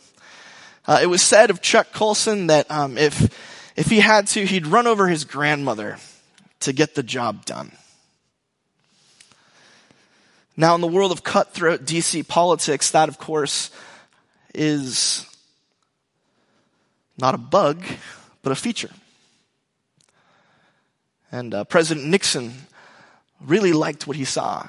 Uh, 0.87 0.99
it 1.01 1.07
was 1.07 1.23
said 1.23 1.49
of 1.49 1.63
Chuck 1.63 1.93
Colson 1.93 2.49
that 2.49 2.71
um, 2.71 2.99
if 2.99 3.33
if 3.77 3.87
he 3.87 4.01
had 4.01 4.27
to, 4.29 4.45
he'd 4.45 4.67
run 4.67 4.87
over 4.87 5.09
his 5.09 5.25
grandmother 5.25 5.99
to 6.65 6.73
get 6.73 6.95
the 6.95 7.03
job 7.03 7.45
done. 7.45 7.73
Now, 10.57 10.75
in 10.75 10.81
the 10.81 10.87
world 10.87 11.11
of 11.11 11.25
cutthroat 11.25 11.85
DC 11.85 12.27
politics, 12.29 12.91
that 12.93 13.09
of 13.09 13.19
course 13.19 13.71
is 14.55 15.27
not 17.19 17.35
a 17.35 17.39
bug, 17.39 17.85
but 18.43 18.53
a 18.53 18.55
feature. 18.55 18.91
And 21.33 21.53
uh, 21.53 21.65
President 21.65 22.07
Nixon 22.07 22.53
really 23.41 23.73
liked 23.73 24.07
what 24.07 24.17
he 24.17 24.25
saw 24.25 24.69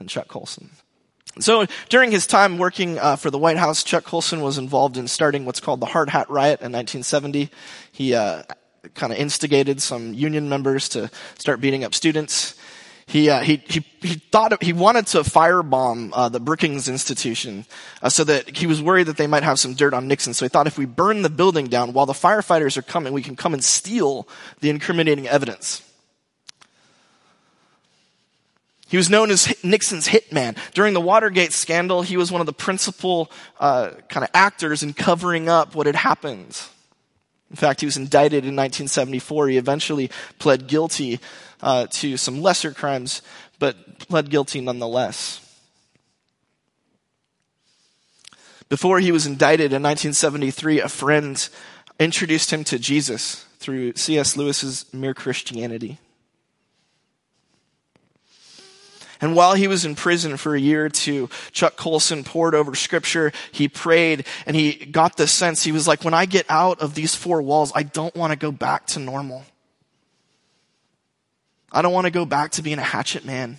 in 0.00 0.06
Chuck 0.06 0.28
Colson. 0.28 0.70
So 1.40 1.66
during 1.88 2.10
his 2.10 2.26
time 2.26 2.58
working 2.58 2.98
uh, 2.98 3.16
for 3.16 3.30
the 3.30 3.38
White 3.38 3.56
House, 3.56 3.82
Chuck 3.82 4.04
Colson 4.04 4.40
was 4.40 4.58
involved 4.58 4.96
in 4.96 5.08
starting 5.08 5.44
what's 5.44 5.60
called 5.60 5.80
the 5.80 5.86
Hard 5.86 6.10
Hat 6.10 6.30
Riot 6.30 6.60
in 6.60 6.72
1970. 6.72 7.50
He 7.92 8.14
uh, 8.14 8.44
kind 8.94 9.12
of 9.12 9.18
instigated 9.18 9.80
some 9.82 10.14
union 10.14 10.48
members 10.48 10.88
to 10.90 11.10
start 11.38 11.60
beating 11.60 11.84
up 11.84 11.94
students. 11.94 12.54
He, 13.06 13.30
uh, 13.30 13.40
he, 13.40 13.62
he, 13.66 13.80
he 14.02 14.14
thought, 14.16 14.62
he 14.62 14.74
wanted 14.74 15.06
to 15.08 15.20
firebomb, 15.20 16.10
uh, 16.12 16.28
the 16.28 16.40
Brookings 16.40 16.88
Institution, 16.88 17.64
uh, 18.02 18.10
so 18.10 18.22
that 18.24 18.58
he 18.58 18.66
was 18.66 18.82
worried 18.82 19.04
that 19.04 19.16
they 19.16 19.26
might 19.26 19.42
have 19.44 19.58
some 19.58 19.72
dirt 19.72 19.94
on 19.94 20.08
Nixon. 20.08 20.34
So 20.34 20.44
he 20.44 20.50
thought 20.50 20.66
if 20.66 20.76
we 20.76 20.84
burn 20.84 21.22
the 21.22 21.30
building 21.30 21.68
down 21.68 21.94
while 21.94 22.04
the 22.04 22.12
firefighters 22.12 22.76
are 22.76 22.82
coming, 22.82 23.14
we 23.14 23.22
can 23.22 23.34
come 23.34 23.54
and 23.54 23.64
steal 23.64 24.28
the 24.60 24.68
incriminating 24.68 25.26
evidence. 25.26 25.82
He 28.88 28.98
was 28.98 29.08
known 29.08 29.30
as 29.30 29.54
Nixon's 29.62 30.08
hitman. 30.08 30.56
During 30.72 30.92
the 30.94 31.00
Watergate 31.00 31.52
scandal, 31.52 32.02
he 32.02 32.16
was 32.16 32.30
one 32.30 32.40
of 32.40 32.46
the 32.46 32.52
principal 32.52 33.30
uh, 33.58 33.90
kind 34.10 34.24
of 34.24 34.30
actors 34.34 34.82
in 34.82 34.92
covering 34.92 35.48
up 35.48 35.74
what 35.74 35.86
had 35.86 35.96
happened. 35.96 36.60
In 37.50 37.56
fact, 37.56 37.80
he 37.80 37.86
was 37.86 37.96
indicted 37.96 38.44
in 38.44 38.54
1974. 38.54 39.48
He 39.48 39.56
eventually 39.56 40.10
pled 40.38 40.66
guilty 40.66 41.18
uh, 41.62 41.86
to 41.90 42.16
some 42.16 42.42
lesser 42.42 42.72
crimes, 42.72 43.22
but 43.58 43.98
pled 44.00 44.30
guilty 44.30 44.60
nonetheless. 44.60 45.44
Before 48.68 49.00
he 49.00 49.12
was 49.12 49.26
indicted 49.26 49.72
in 49.72 49.82
1973, 49.82 50.80
a 50.80 50.88
friend 50.88 51.48
introduced 51.98 52.52
him 52.52 52.64
to 52.64 52.78
Jesus 52.78 53.46
through 53.58 53.94
C.S. 53.94 54.36
Lewis's 54.36 54.84
Mere 54.92 55.14
Christianity. 55.14 55.98
And 59.20 59.34
while 59.34 59.54
he 59.54 59.66
was 59.66 59.84
in 59.84 59.94
prison 59.94 60.36
for 60.36 60.54
a 60.54 60.60
year 60.60 60.86
or 60.86 60.88
two, 60.88 61.28
Chuck 61.52 61.76
Colson 61.76 62.22
poured 62.22 62.54
over 62.54 62.74
scripture. 62.74 63.32
He 63.50 63.68
prayed 63.68 64.26
and 64.46 64.54
he 64.54 64.74
got 64.74 65.16
this 65.16 65.32
sense. 65.32 65.64
He 65.64 65.72
was 65.72 65.88
like, 65.88 66.04
when 66.04 66.14
I 66.14 66.26
get 66.26 66.46
out 66.48 66.80
of 66.80 66.94
these 66.94 67.14
four 67.14 67.42
walls, 67.42 67.72
I 67.74 67.82
don't 67.82 68.14
want 68.14 68.32
to 68.32 68.38
go 68.38 68.52
back 68.52 68.86
to 68.88 69.00
normal. 69.00 69.44
I 71.72 71.82
don't 71.82 71.92
want 71.92 72.06
to 72.06 72.12
go 72.12 72.24
back 72.24 72.52
to 72.52 72.62
being 72.62 72.78
a 72.78 72.82
hatchet 72.82 73.24
man. 73.24 73.58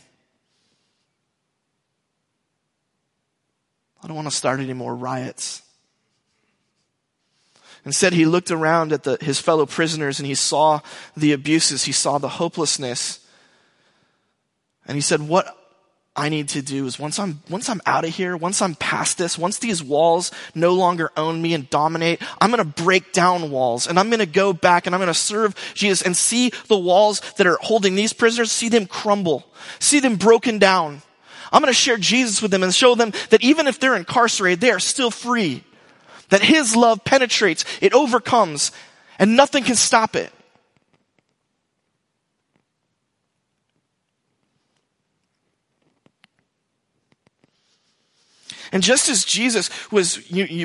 I 4.01 4.07
don't 4.07 4.15
want 4.15 4.29
to 4.29 4.35
start 4.35 4.61
any 4.61 4.73
more 4.73 4.95
riots. 4.95 5.61
Instead, 7.85 8.13
he 8.13 8.25
looked 8.25 8.51
around 8.51 8.91
at 8.93 9.03
the, 9.03 9.17
his 9.21 9.39
fellow 9.39 9.65
prisoners 9.65 10.19
and 10.19 10.27
he 10.27 10.35
saw 10.35 10.79
the 11.15 11.33
abuses. 11.33 11.83
He 11.83 11.91
saw 11.91 12.17
the 12.17 12.29
hopelessness. 12.29 13.25
And 14.89 14.95
he 14.95 15.01
said, 15.01 15.21
what 15.21 15.55
I 16.15 16.29
need 16.29 16.49
to 16.49 16.63
do 16.63 16.87
is 16.87 16.97
once 16.97 17.19
I'm, 17.19 17.43
once 17.47 17.69
I'm 17.69 17.79
out 17.85 18.05
of 18.05 18.09
here, 18.09 18.35
once 18.35 18.59
I'm 18.59 18.73
past 18.73 19.19
this, 19.19 19.37
once 19.37 19.59
these 19.59 19.83
walls 19.83 20.31
no 20.55 20.73
longer 20.73 21.11
own 21.15 21.43
me 21.43 21.53
and 21.53 21.69
dominate, 21.69 22.23
I'm 22.41 22.49
going 22.49 22.57
to 22.57 22.83
break 22.83 23.13
down 23.13 23.51
walls 23.51 23.85
and 23.85 23.99
I'm 23.99 24.09
going 24.09 24.19
to 24.19 24.25
go 24.25 24.51
back 24.51 24.87
and 24.87 24.95
I'm 24.95 24.99
going 24.99 25.07
to 25.07 25.13
serve 25.13 25.53
Jesus 25.75 26.01
and 26.01 26.17
see 26.17 26.51
the 26.67 26.77
walls 26.77 27.21
that 27.37 27.45
are 27.45 27.59
holding 27.61 27.93
these 27.93 28.13
prisoners, 28.13 28.51
see 28.51 28.67
them 28.67 28.87
crumble, 28.87 29.45
see 29.77 29.99
them 29.99 30.15
broken 30.15 30.57
down. 30.57 31.03
I'm 31.53 31.61
going 31.61 31.71
to 31.71 31.79
share 31.79 31.97
Jesus 31.97 32.41
with 32.41 32.49
them 32.49 32.63
and 32.63 32.73
show 32.73 32.95
them 32.95 33.13
that 33.29 33.43
even 33.43 33.67
if 33.67 33.79
they're 33.79 33.95
incarcerated, 33.95 34.59
they 34.59 34.71
are 34.71 34.79
still 34.79 35.11
free. 35.11 35.63
That 36.29 36.41
His 36.41 36.75
love 36.75 37.03
penetrates, 37.03 37.63
it 37.79 37.93
overcomes, 37.93 38.71
and 39.19 39.37
nothing 39.37 39.63
can 39.63 39.75
stop 39.75 40.15
it. 40.15 40.33
And 48.71 48.83
just 48.83 49.09
as 49.09 49.23
Jesus 49.23 49.69
was, 49.91 50.19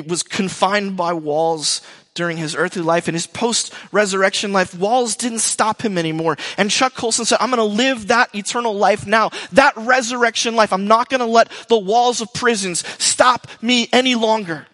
was 0.07 0.23
confined 0.23 0.97
by 0.97 1.13
walls 1.13 1.81
during 2.13 2.37
his 2.37 2.55
earthly 2.55 2.81
life 2.81 3.07
and 3.09 3.15
his 3.15 3.27
post-resurrection 3.27 4.53
life, 4.53 4.73
walls 4.73 5.15
didn't 5.15 5.39
stop 5.39 5.81
him 5.81 5.97
anymore. 5.97 6.37
And 6.57 6.71
Chuck 6.71 6.93
Colson 6.95 7.25
said, 7.25 7.39
I'm 7.41 7.49
gonna 7.49 7.65
live 7.65 8.07
that 8.07 8.33
eternal 8.33 8.73
life 8.73 9.05
now. 9.05 9.31
That 9.51 9.73
resurrection 9.75 10.55
life. 10.55 10.71
I'm 10.71 10.87
not 10.87 11.09
gonna 11.09 11.25
let 11.25 11.49
the 11.67 11.77
walls 11.77 12.21
of 12.21 12.33
prisons 12.33 12.87
stop 13.03 13.47
me 13.61 13.89
any 13.91 14.15
longer. 14.15 14.65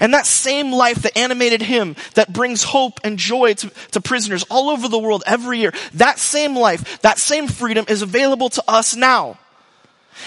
And 0.00 0.14
that 0.14 0.26
same 0.26 0.72
life 0.72 1.02
that 1.02 1.16
animated 1.16 1.62
him, 1.62 1.96
that 2.14 2.32
brings 2.32 2.62
hope 2.62 3.00
and 3.04 3.18
joy 3.18 3.54
to, 3.54 3.70
to, 3.92 4.00
prisoners 4.00 4.44
all 4.50 4.70
over 4.70 4.88
the 4.88 4.98
world 4.98 5.22
every 5.26 5.58
year, 5.58 5.72
that 5.94 6.18
same 6.18 6.56
life, 6.56 7.00
that 7.02 7.18
same 7.18 7.48
freedom 7.48 7.84
is 7.88 8.02
available 8.02 8.50
to 8.50 8.64
us 8.68 8.96
now. 8.96 9.38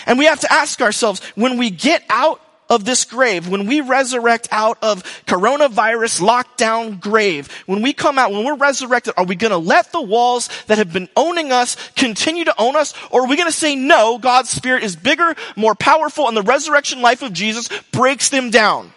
And 0.05 0.17
we 0.17 0.25
have 0.25 0.39
to 0.41 0.51
ask 0.51 0.81
ourselves, 0.81 1.21
when 1.35 1.57
we 1.57 1.69
get 1.69 2.03
out 2.09 2.41
of 2.69 2.85
this 2.85 3.05
grave, 3.05 3.47
when 3.47 3.67
we 3.67 3.81
resurrect 3.81 4.47
out 4.51 4.77
of 4.81 5.03
coronavirus 5.25 6.21
lockdown 6.21 6.99
grave, 6.99 7.51
when 7.65 7.81
we 7.81 7.93
come 7.93 8.17
out, 8.17 8.31
when 8.31 8.43
we're 8.43 8.55
resurrected, 8.55 9.13
are 9.17 9.25
we 9.25 9.35
gonna 9.35 9.57
let 9.57 9.91
the 9.91 10.01
walls 10.01 10.49
that 10.67 10.77
have 10.77 10.91
been 10.91 11.09
owning 11.15 11.51
us 11.51 11.75
continue 11.95 12.43
to 12.43 12.55
own 12.57 12.75
us? 12.75 12.93
Or 13.11 13.21
are 13.21 13.27
we 13.27 13.37
gonna 13.37 13.51
say, 13.51 13.75
no, 13.75 14.17
God's 14.17 14.49
Spirit 14.49 14.83
is 14.83 14.95
bigger, 14.95 15.35
more 15.55 15.75
powerful, 15.75 16.27
and 16.27 16.35
the 16.35 16.41
resurrection 16.41 17.01
life 17.01 17.21
of 17.21 17.33
Jesus 17.33 17.69
breaks 17.91 18.29
them 18.29 18.49
down? 18.49 18.91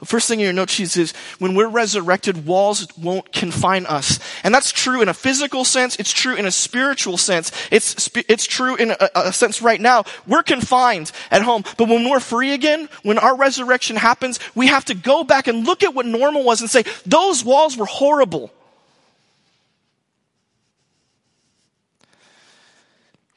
The 0.00 0.06
first 0.06 0.28
thing 0.28 0.40
in 0.40 0.44
your 0.44 0.52
you 0.52 0.56
notice 0.56 0.96
is 0.96 1.12
when 1.38 1.54
we're 1.54 1.68
resurrected, 1.68 2.46
walls 2.46 2.88
won't 2.96 3.32
confine 3.32 3.84
us. 3.84 4.18
And 4.42 4.54
that's 4.54 4.72
true 4.72 5.02
in 5.02 5.10
a 5.10 5.14
physical 5.14 5.62
sense. 5.64 5.96
It's 5.96 6.12
true 6.12 6.34
in 6.34 6.46
a 6.46 6.50
spiritual 6.50 7.18
sense. 7.18 7.52
It's, 7.70 8.08
it's 8.28 8.46
true 8.46 8.76
in 8.76 8.92
a, 8.92 9.10
a 9.14 9.32
sense 9.32 9.60
right 9.60 9.80
now. 9.80 10.04
We're 10.26 10.42
confined 10.42 11.12
at 11.30 11.42
home. 11.42 11.64
But 11.76 11.88
when 11.88 12.08
we're 12.08 12.20
free 12.20 12.54
again, 12.54 12.88
when 13.02 13.18
our 13.18 13.36
resurrection 13.36 13.96
happens, 13.96 14.40
we 14.54 14.68
have 14.68 14.86
to 14.86 14.94
go 14.94 15.22
back 15.22 15.48
and 15.48 15.66
look 15.66 15.82
at 15.82 15.94
what 15.94 16.06
normal 16.06 16.44
was 16.44 16.62
and 16.62 16.70
say, 16.70 16.84
those 17.04 17.44
walls 17.44 17.76
were 17.76 17.86
horrible. 17.86 18.50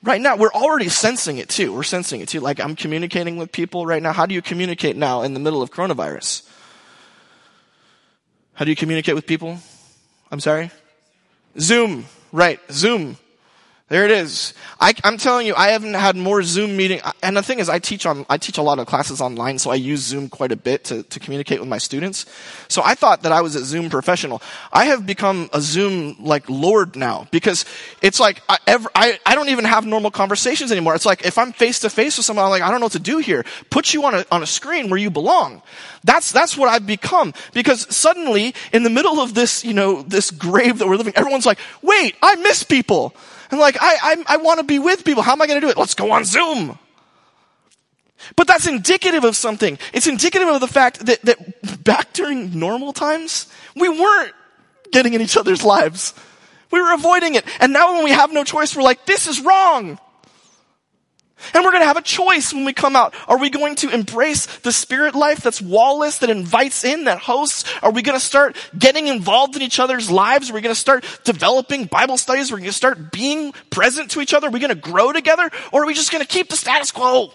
Right 0.01 0.21
now, 0.21 0.37
we're 0.37 0.51
already 0.51 0.89
sensing 0.89 1.37
it 1.37 1.49
too. 1.49 1.73
We're 1.73 1.83
sensing 1.83 2.21
it 2.21 2.29
too. 2.29 2.39
Like 2.39 2.61
I'm 2.61 2.75
communicating 2.75 3.35
with 3.37 3.51
people 3.51 3.85
right 3.85 4.01
now. 4.01 4.13
How 4.13 4.25
do 4.25 4.33
you 4.33 4.41
communicate 4.41 4.95
now 4.95 5.23
in 5.23 5.33
the 5.33 5.39
middle 5.41 5.61
of 5.61 5.71
coronavirus? 5.71 6.43
How 8.53 8.65
do 8.65 8.71
you 8.71 8.75
communicate 8.75 9.15
with 9.15 9.25
people? 9.25 9.57
I'm 10.31 10.39
sorry? 10.39 10.71
Zoom. 11.59 12.05
Right. 12.31 12.59
Zoom. 12.71 13.17
There 13.89 14.05
it 14.05 14.11
is. 14.11 14.53
I, 14.79 14.93
am 15.03 15.17
telling 15.17 15.45
you, 15.45 15.53
I 15.55 15.69
haven't 15.69 15.93
had 15.93 16.15
more 16.15 16.41
Zoom 16.41 16.77
meeting. 16.77 17.01
And 17.21 17.35
the 17.35 17.43
thing 17.43 17.59
is, 17.59 17.67
I 17.67 17.79
teach 17.79 18.05
on, 18.05 18.25
I 18.29 18.37
teach 18.37 18.57
a 18.57 18.61
lot 18.61 18.79
of 18.79 18.87
classes 18.87 19.19
online, 19.19 19.59
so 19.59 19.71
I 19.71 19.75
use 19.75 19.99
Zoom 19.99 20.29
quite 20.29 20.53
a 20.53 20.55
bit 20.55 20.85
to, 20.85 21.03
to 21.03 21.19
communicate 21.19 21.59
with 21.59 21.67
my 21.67 21.79
students. 21.79 22.25
So 22.69 22.81
I 22.83 22.95
thought 22.95 23.23
that 23.23 23.33
I 23.33 23.41
was 23.41 23.55
a 23.55 23.63
Zoom 23.63 23.89
professional. 23.89 24.41
I 24.71 24.85
have 24.85 25.05
become 25.05 25.49
a 25.51 25.59
Zoom 25.59 26.15
like 26.19 26.49
lord 26.49 26.95
now 26.95 27.27
because 27.29 27.65
it's 28.01 28.21
like 28.21 28.41
I, 28.47 28.57
ever, 28.67 28.89
I, 28.95 29.19
I 29.25 29.35
don't 29.35 29.49
even 29.49 29.65
have 29.65 29.85
normal 29.85 30.11
conversations 30.11 30.71
anymore. 30.71 30.95
It's 30.95 31.05
like 31.05 31.25
if 31.25 31.37
I'm 31.37 31.51
face 31.51 31.81
to 31.81 31.89
face 31.89 32.15
with 32.15 32.25
someone, 32.25 32.45
I'm 32.45 32.51
like, 32.51 32.63
I 32.63 32.71
don't 32.71 32.79
know 32.79 32.85
what 32.85 32.93
to 32.93 32.99
do 32.99 33.17
here. 33.17 33.43
Put 33.69 33.93
you 33.93 34.05
on 34.05 34.15
a, 34.15 34.25
on 34.31 34.41
a 34.41 34.47
screen 34.47 34.89
where 34.89 34.99
you 34.99 35.09
belong. 35.09 35.61
That's, 36.05 36.31
that's 36.31 36.57
what 36.57 36.69
I've 36.69 36.87
become 36.87 37.33
because 37.53 37.93
suddenly 37.93 38.55
in 38.71 38.83
the 38.83 38.89
middle 38.89 39.19
of 39.19 39.33
this, 39.33 39.65
you 39.65 39.73
know, 39.73 40.03
this 40.03 40.31
grave 40.31 40.79
that 40.79 40.87
we're 40.87 40.95
living, 40.95 41.13
everyone's 41.17 41.45
like, 41.45 41.59
wait, 41.81 42.15
I 42.21 42.35
miss 42.35 42.63
people. 42.63 43.13
And 43.53 43.59
like, 43.59 43.77
I, 43.79 43.97
I, 44.01 44.23
I 44.33 44.37
want 44.37 44.61
to 44.61 44.63
be 44.63 44.79
with 44.79 45.05
people. 45.05 45.21
How 45.21 45.33
am 45.33 45.41
I 45.43 45.45
going 45.45 45.61
to 45.61 45.67
do 45.67 45.69
it? 45.69 45.77
Let's 45.77 45.93
go 45.93 46.11
on 46.11 46.25
Zoom. 46.25 46.79
But 48.35 48.47
that's 48.47 48.65
indicative 48.65 49.23
of 49.23 49.35
something. 49.35 49.77
It's 49.93 50.07
indicative 50.07 50.47
of 50.47 50.59
the 50.59 50.67
fact 50.67 51.05
that, 51.05 51.21
that 51.21 51.83
back 51.83 52.13
during 52.13 52.57
normal 52.57 52.93
times, 52.93 53.45
we 53.75 53.89
weren't 53.89 54.33
getting 54.91 55.13
in 55.13 55.21
each 55.21 55.37
other's 55.37 55.63
lives. 55.63 56.15
We 56.71 56.81
were 56.81 56.95
avoiding 56.95 57.35
it. 57.35 57.45
And 57.59 57.71
now 57.71 57.93
when 57.93 58.03
we 58.03 58.09
have 58.09 58.33
no 58.33 58.43
choice, 58.43 58.75
we're 58.75 58.81
like, 58.81 59.05
this 59.05 59.27
is 59.27 59.39
wrong. 59.39 59.99
And 61.53 61.63
we're 61.63 61.71
going 61.71 61.83
to 61.83 61.87
have 61.87 61.97
a 61.97 62.01
choice 62.01 62.53
when 62.53 62.65
we 62.65 62.73
come 62.73 62.95
out. 62.95 63.13
Are 63.27 63.37
we 63.37 63.49
going 63.49 63.75
to 63.75 63.89
embrace 63.89 64.45
the 64.59 64.71
spirit 64.71 65.15
life 65.15 65.41
that's 65.41 65.61
wallless, 65.61 66.19
that 66.19 66.29
invites 66.29 66.83
in, 66.83 67.05
that 67.05 67.19
hosts? 67.19 67.65
Are 67.81 67.91
we 67.91 68.01
going 68.01 68.17
to 68.17 68.25
start 68.25 68.55
getting 68.77 69.07
involved 69.07 69.55
in 69.55 69.61
each 69.61 69.79
other's 69.79 70.09
lives? 70.09 70.49
Are 70.49 70.53
we 70.53 70.61
going 70.61 70.75
to 70.75 70.79
start 70.79 71.05
developing 71.23 71.85
Bible 71.85 72.17
studies? 72.17 72.51
Are 72.51 72.55
we 72.55 72.61
going 72.61 72.71
to 72.71 72.77
start 72.77 73.11
being 73.11 73.53
present 73.69 74.11
to 74.11 74.21
each 74.21 74.33
other? 74.33 74.47
Are 74.47 74.51
we 74.51 74.59
going 74.59 74.69
to 74.69 74.75
grow 74.75 75.11
together? 75.11 75.49
Or 75.71 75.83
are 75.83 75.85
we 75.85 75.93
just 75.93 76.11
going 76.11 76.23
to 76.23 76.27
keep 76.27 76.49
the 76.49 76.55
status 76.55 76.91
quo? 76.91 77.33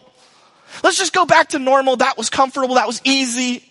Let's 0.82 0.98
just 0.98 1.12
go 1.12 1.24
back 1.24 1.50
to 1.50 1.58
normal. 1.58 1.96
That 1.96 2.16
was 2.18 2.30
comfortable. 2.30 2.76
That 2.76 2.86
was 2.86 3.00
easy. 3.04 3.67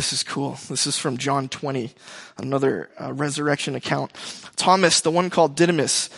This 0.00 0.14
is 0.14 0.22
cool. 0.22 0.58
This 0.70 0.86
is 0.86 0.96
from 0.96 1.18
John 1.18 1.50
20, 1.50 1.92
another 2.38 2.88
uh, 2.98 3.12
resurrection 3.12 3.74
account. 3.74 4.10
Thomas, 4.56 5.02
the 5.02 5.10
one 5.10 5.28
called 5.28 5.54
Didymus, 5.54 6.08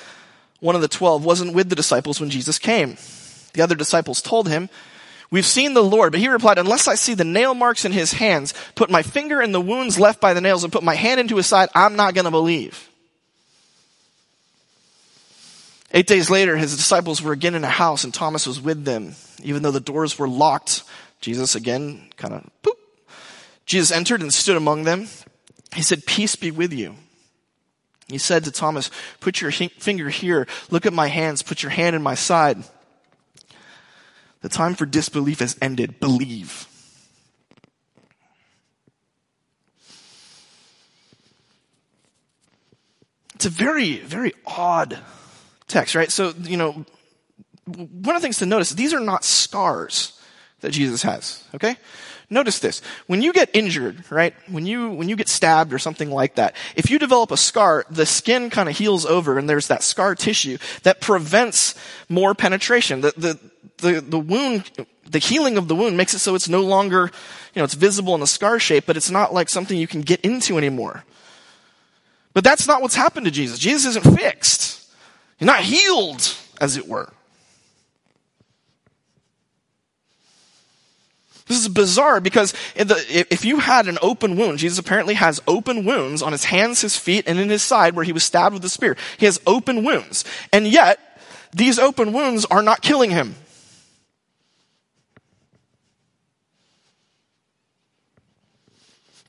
one 0.60 0.76
of 0.76 0.82
the 0.82 0.86
twelve, 0.86 1.24
wasn't 1.24 1.52
with 1.52 1.68
the 1.68 1.74
disciples 1.74 2.20
when 2.20 2.30
Jesus 2.30 2.60
came. 2.60 2.96
The 3.54 3.60
other 3.60 3.74
disciples 3.74 4.22
told 4.22 4.46
him, 4.46 4.68
We've 5.32 5.44
seen 5.44 5.74
the 5.74 5.82
Lord. 5.82 6.12
But 6.12 6.20
he 6.20 6.28
replied, 6.28 6.58
Unless 6.58 6.86
I 6.86 6.94
see 6.94 7.14
the 7.14 7.24
nail 7.24 7.54
marks 7.54 7.84
in 7.84 7.90
his 7.90 8.12
hands, 8.12 8.54
put 8.76 8.88
my 8.88 9.02
finger 9.02 9.42
in 9.42 9.50
the 9.50 9.60
wounds 9.60 9.98
left 9.98 10.20
by 10.20 10.32
the 10.32 10.40
nails, 10.40 10.62
and 10.62 10.72
put 10.72 10.84
my 10.84 10.94
hand 10.94 11.18
into 11.18 11.34
his 11.34 11.48
side, 11.48 11.68
I'm 11.74 11.96
not 11.96 12.14
going 12.14 12.26
to 12.26 12.30
believe. 12.30 12.88
Eight 15.90 16.06
days 16.06 16.30
later, 16.30 16.56
his 16.56 16.76
disciples 16.76 17.20
were 17.20 17.32
again 17.32 17.56
in 17.56 17.64
a 17.64 17.68
house, 17.68 18.04
and 18.04 18.14
Thomas 18.14 18.46
was 18.46 18.60
with 18.60 18.84
them. 18.84 19.16
Even 19.42 19.64
though 19.64 19.72
the 19.72 19.80
doors 19.80 20.20
were 20.20 20.28
locked, 20.28 20.84
Jesus 21.20 21.56
again 21.56 22.10
kind 22.16 22.34
of 22.34 22.48
poop 22.62 22.78
Jesus 23.66 23.90
entered 23.90 24.20
and 24.20 24.32
stood 24.32 24.56
among 24.56 24.84
them. 24.84 25.08
He 25.74 25.82
said, 25.82 26.06
Peace 26.06 26.36
be 26.36 26.50
with 26.50 26.72
you. 26.72 26.96
He 28.08 28.18
said 28.18 28.44
to 28.44 28.50
Thomas, 28.50 28.90
Put 29.20 29.40
your 29.40 29.50
finger 29.50 30.08
here. 30.08 30.46
Look 30.70 30.86
at 30.86 30.92
my 30.92 31.08
hands. 31.08 31.42
Put 31.42 31.62
your 31.62 31.70
hand 31.70 31.96
in 31.96 32.02
my 32.02 32.14
side. 32.14 32.62
The 34.42 34.48
time 34.48 34.74
for 34.74 34.86
disbelief 34.86 35.38
has 35.38 35.56
ended. 35.62 36.00
Believe. 36.00 36.66
It's 43.34 43.46
a 43.46 43.50
very, 43.50 43.96
very 43.96 44.34
odd 44.46 45.00
text, 45.66 45.94
right? 45.94 46.12
So, 46.12 46.32
you 46.42 46.56
know, 46.56 46.84
one 47.64 48.14
of 48.14 48.22
the 48.22 48.26
things 48.26 48.38
to 48.38 48.46
notice, 48.46 48.70
these 48.70 48.94
are 48.94 49.00
not 49.00 49.24
scars 49.24 50.20
that 50.60 50.70
Jesus 50.70 51.02
has, 51.02 51.44
okay? 51.54 51.76
Notice 52.32 52.60
this. 52.60 52.80
When 53.06 53.20
you 53.20 53.34
get 53.34 53.50
injured, 53.52 54.10
right? 54.10 54.34
When 54.48 54.64
you, 54.64 54.90
when 54.90 55.10
you 55.10 55.16
get 55.16 55.28
stabbed 55.28 55.74
or 55.74 55.78
something 55.78 56.10
like 56.10 56.36
that, 56.36 56.56
if 56.74 56.90
you 56.90 56.98
develop 56.98 57.30
a 57.30 57.36
scar, 57.36 57.84
the 57.90 58.06
skin 58.06 58.48
kind 58.48 58.70
of 58.70 58.78
heals 58.78 59.04
over 59.04 59.38
and 59.38 59.46
there's 59.46 59.66
that 59.66 59.82
scar 59.82 60.14
tissue 60.14 60.56
that 60.82 61.02
prevents 61.02 61.74
more 62.08 62.34
penetration. 62.34 63.02
The, 63.02 63.12
the, 63.18 63.38
the, 63.76 64.00
the 64.00 64.18
wound, 64.18 64.70
the 65.06 65.18
healing 65.18 65.58
of 65.58 65.68
the 65.68 65.76
wound 65.76 65.98
makes 65.98 66.14
it 66.14 66.20
so 66.20 66.34
it's 66.34 66.48
no 66.48 66.62
longer, 66.62 67.10
you 67.54 67.60
know, 67.60 67.64
it's 67.64 67.74
visible 67.74 68.14
in 68.14 68.20
the 68.20 68.26
scar 68.26 68.58
shape, 68.58 68.84
but 68.86 68.96
it's 68.96 69.10
not 69.10 69.34
like 69.34 69.50
something 69.50 69.76
you 69.76 69.86
can 69.86 70.00
get 70.00 70.22
into 70.22 70.56
anymore. 70.56 71.04
But 72.32 72.44
that's 72.44 72.66
not 72.66 72.80
what's 72.80 72.94
happened 72.94 73.26
to 73.26 73.30
Jesus. 73.30 73.58
Jesus 73.58 73.94
isn't 73.94 74.16
fixed. 74.16 74.90
He's 75.36 75.46
not 75.46 75.60
healed, 75.60 76.34
as 76.62 76.78
it 76.78 76.88
were. 76.88 77.12
This 81.46 81.58
is 81.58 81.68
bizarre 81.68 82.20
because 82.20 82.54
if 82.74 83.44
you 83.44 83.58
had 83.58 83.88
an 83.88 83.98
open 84.00 84.36
wound, 84.36 84.58
Jesus 84.58 84.78
apparently 84.78 85.14
has 85.14 85.40
open 85.46 85.84
wounds 85.84 86.22
on 86.22 86.32
his 86.32 86.44
hands, 86.44 86.80
his 86.80 86.96
feet, 86.96 87.24
and 87.26 87.38
in 87.38 87.48
his 87.48 87.62
side 87.62 87.94
where 87.94 88.04
he 88.04 88.12
was 88.12 88.24
stabbed 88.24 88.54
with 88.54 88.64
a 88.64 88.68
spear. 88.68 88.96
He 89.18 89.26
has 89.26 89.40
open 89.46 89.84
wounds. 89.84 90.24
And 90.52 90.66
yet, 90.66 90.98
these 91.52 91.78
open 91.78 92.12
wounds 92.12 92.44
are 92.46 92.62
not 92.62 92.80
killing 92.80 93.10
him. 93.10 93.34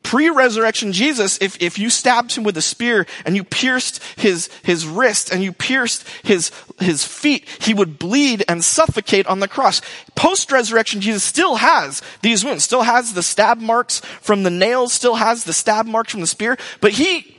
Pre-resurrection 0.04 0.92
Jesus, 0.92 1.42
if, 1.42 1.60
if 1.62 1.80
you 1.80 1.90
stabbed 1.90 2.36
him 2.36 2.44
with 2.44 2.58
a 2.58 2.62
spear 2.62 3.06
and 3.26 3.36
you 3.36 3.44
pierced 3.44 4.04
his, 4.18 4.50
his 4.62 4.86
wrist 4.86 5.32
and 5.32 5.42
you 5.42 5.52
pierced 5.52 6.08
his, 6.24 6.52
his 6.80 7.04
feet, 7.04 7.48
he 7.60 7.74
would 7.74 7.98
bleed 7.98 8.44
and 8.48 8.64
suffocate 8.64 9.26
on 9.28 9.40
the 9.40 9.48
cross. 9.48 9.82
Post-resurrection 10.16 11.02
Jesus 11.02 11.24
still 11.24 11.56
has 11.56 12.02
these 12.22 12.46
wounds, 12.46 12.64
still 12.64 12.84
has 12.84 13.14
the 13.14 13.24
stab 13.24 13.60
marks 13.60 14.02
from 14.22 14.44
the 14.44 14.52
nails, 14.52 14.94
still 14.94 15.16
has 15.16 15.46
the 15.46 15.54
stab 15.54 15.86
marks 15.86 16.12
from 16.12 16.22
the 16.22 16.28
spear, 16.28 16.58
but 16.82 16.92
he, 16.92 17.30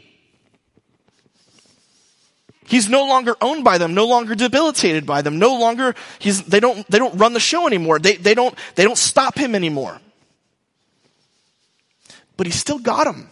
He's 2.67 2.89
no 2.89 3.05
longer 3.05 3.37
owned 3.43 3.63
by 3.63 3.77
them, 3.77 3.93
no 3.93 4.07
longer 4.07 4.35
debilitated 4.35 5.05
by 5.05 5.21
them, 5.21 5.39
no 5.39 5.59
longer, 5.59 5.95
he's, 6.19 6.43
they 6.45 6.61
don't, 6.61 6.87
they 6.89 6.99
don't 6.99 7.15
run 7.19 7.35
the 7.35 7.41
show 7.41 7.67
anymore. 7.67 7.99
They, 7.99 8.17
they 8.17 8.35
don't, 8.35 8.57
they 8.75 8.85
don't 8.85 8.97
stop 8.97 9.37
him 9.37 9.55
anymore 9.55 10.01
but 12.37 12.47
he 12.47 12.53
still 12.53 12.79
got 12.79 13.07
him. 13.07 13.29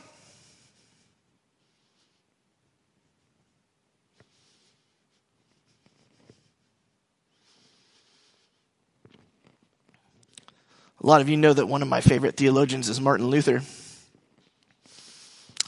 A 11.02 11.06
lot 11.06 11.20
of 11.20 11.28
you 11.28 11.36
know 11.36 11.52
that 11.52 11.66
one 11.66 11.82
of 11.82 11.88
my 11.88 12.00
favorite 12.00 12.36
theologians 12.36 12.88
is 12.88 13.00
Martin 13.00 13.26
Luther. 13.26 13.62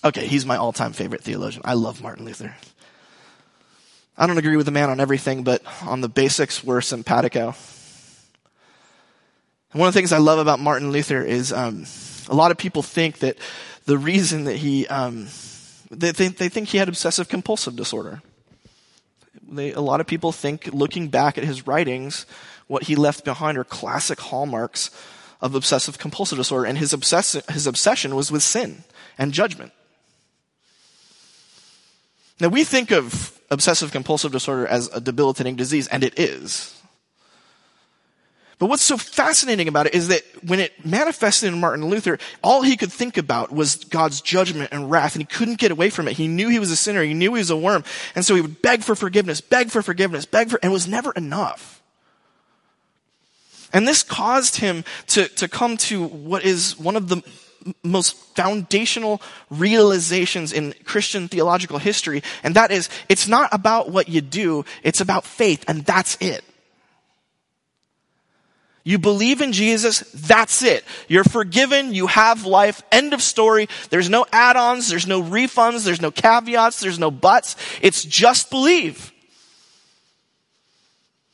Okay, 0.04 0.26
he's 0.26 0.46
my 0.46 0.56
all 0.56 0.72
time 0.72 0.92
favorite 0.92 1.22
theologian. 1.22 1.62
I 1.64 1.74
love 1.74 2.00
Martin 2.00 2.24
Luther. 2.24 2.54
I 4.16 4.28
don't 4.28 4.38
agree 4.38 4.56
with 4.56 4.66
the 4.66 4.72
man 4.72 4.90
on 4.90 5.00
everything, 5.00 5.42
but 5.42 5.60
on 5.82 6.00
the 6.00 6.08
basics, 6.08 6.62
we're 6.62 6.80
simpatico. 6.80 7.56
And 9.72 9.80
one 9.80 9.88
of 9.88 9.94
the 9.94 9.98
things 9.98 10.12
I 10.12 10.18
love 10.18 10.38
about 10.38 10.60
Martin 10.60 10.92
Luther 10.92 11.20
is 11.20 11.52
um, 11.52 11.84
a 12.28 12.34
lot 12.34 12.50
of 12.50 12.58
people 12.58 12.82
think 12.82 13.18
that 13.18 13.36
the 13.86 13.98
reason 13.98 14.44
that 14.44 14.56
he, 14.56 14.86
um, 14.88 15.28
they, 15.90 16.12
think, 16.12 16.38
they 16.38 16.48
think 16.48 16.68
he 16.68 16.78
had 16.78 16.88
obsessive 16.88 17.28
compulsive 17.28 17.76
disorder. 17.76 18.22
They, 19.48 19.72
a 19.72 19.80
lot 19.80 20.00
of 20.00 20.06
people 20.06 20.32
think, 20.32 20.72
looking 20.72 21.08
back 21.08 21.36
at 21.38 21.44
his 21.44 21.66
writings, 21.66 22.26
what 22.66 22.84
he 22.84 22.96
left 22.96 23.24
behind 23.24 23.58
are 23.58 23.64
classic 23.64 24.20
hallmarks 24.20 24.90
of 25.40 25.54
obsessive 25.54 25.98
compulsive 25.98 26.38
disorder, 26.38 26.66
and 26.66 26.78
his, 26.78 26.92
obsess- 26.92 27.46
his 27.50 27.66
obsession 27.66 28.14
was 28.14 28.32
with 28.32 28.42
sin 28.42 28.84
and 29.18 29.32
judgment. 29.32 29.72
Now, 32.40 32.48
we 32.48 32.64
think 32.64 32.90
of 32.90 33.38
obsessive 33.50 33.92
compulsive 33.92 34.32
disorder 34.32 34.66
as 34.66 34.88
a 34.88 35.00
debilitating 35.00 35.56
disease, 35.56 35.86
and 35.88 36.02
it 36.02 36.18
is. 36.18 36.80
But 38.64 38.70
what's 38.70 38.82
so 38.82 38.96
fascinating 38.96 39.68
about 39.68 39.88
it 39.88 39.94
is 39.94 40.08
that 40.08 40.22
when 40.42 40.58
it 40.58 40.86
manifested 40.86 41.52
in 41.52 41.60
Martin 41.60 41.84
Luther, 41.84 42.18
all 42.42 42.62
he 42.62 42.78
could 42.78 42.90
think 42.90 43.18
about 43.18 43.52
was 43.52 43.84
God's 43.84 44.22
judgment 44.22 44.70
and 44.72 44.90
wrath, 44.90 45.14
and 45.14 45.20
he 45.20 45.26
couldn't 45.26 45.58
get 45.58 45.70
away 45.70 45.90
from 45.90 46.08
it. 46.08 46.16
He 46.16 46.28
knew 46.28 46.48
he 46.48 46.58
was 46.58 46.70
a 46.70 46.76
sinner, 46.76 47.02
he 47.02 47.12
knew 47.12 47.34
he 47.34 47.40
was 47.40 47.50
a 47.50 47.58
worm, 47.58 47.84
and 48.14 48.24
so 48.24 48.34
he 48.34 48.40
would 48.40 48.62
beg 48.62 48.80
for 48.82 48.94
forgiveness, 48.94 49.42
beg 49.42 49.68
for 49.68 49.82
forgiveness, 49.82 50.24
beg 50.24 50.48
for, 50.48 50.58
and 50.62 50.70
it 50.70 50.72
was 50.72 50.88
never 50.88 51.12
enough. 51.12 51.82
And 53.74 53.86
this 53.86 54.02
caused 54.02 54.56
him 54.56 54.82
to, 55.08 55.28
to 55.28 55.46
come 55.46 55.76
to 55.76 56.02
what 56.02 56.42
is 56.42 56.78
one 56.78 56.96
of 56.96 57.10
the 57.10 57.22
most 57.82 58.16
foundational 58.34 59.20
realizations 59.50 60.54
in 60.54 60.74
Christian 60.86 61.28
theological 61.28 61.76
history, 61.76 62.22
and 62.42 62.54
that 62.54 62.70
is, 62.70 62.88
it's 63.10 63.28
not 63.28 63.52
about 63.52 63.90
what 63.90 64.08
you 64.08 64.22
do, 64.22 64.64
it's 64.82 65.02
about 65.02 65.26
faith, 65.26 65.66
and 65.68 65.84
that's 65.84 66.16
it. 66.18 66.42
You 68.86 68.98
believe 68.98 69.40
in 69.40 69.52
Jesus, 69.52 70.00
that's 70.12 70.62
it. 70.62 70.84
You're 71.08 71.24
forgiven, 71.24 71.94
you 71.94 72.06
have 72.06 72.44
life, 72.44 72.82
end 72.92 73.14
of 73.14 73.22
story. 73.22 73.66
There's 73.88 74.10
no 74.10 74.26
add-ons, 74.30 74.90
there's 74.90 75.06
no 75.06 75.22
refunds, 75.22 75.86
there's 75.86 76.02
no 76.02 76.10
caveats, 76.10 76.80
there's 76.80 76.98
no 76.98 77.10
buts. 77.10 77.56
It's 77.80 78.04
just 78.04 78.50
believe. 78.50 79.10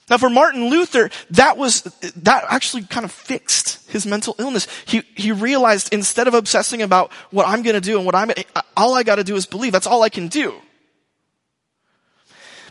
Now 0.09 0.19
for 0.19 0.31
Martin 0.31 0.71
Luther, 0.71 1.11
that 1.31 1.57
was, 1.57 1.83
that 1.83 2.45
actually 2.49 2.85
kind 2.85 3.05
of 3.05 3.11
fixed 3.11 3.91
his 3.91 4.07
mental 4.07 4.37
illness. 4.39 4.69
He, 4.87 5.03
he 5.17 5.33
realized 5.33 5.93
instead 5.93 6.29
of 6.29 6.35
obsessing 6.35 6.83
about 6.83 7.13
what 7.33 7.49
I'm 7.49 7.63
gonna 7.63 7.81
do 7.81 7.97
and 7.97 8.07
what 8.07 8.15
I'm, 8.15 8.31
all 8.77 8.95
I 8.95 9.03
gotta 9.03 9.25
do 9.25 9.35
is 9.35 9.47
believe. 9.47 9.73
That's 9.73 9.89
all 9.89 10.05
I 10.05 10.09
can 10.09 10.29
do. 10.29 10.55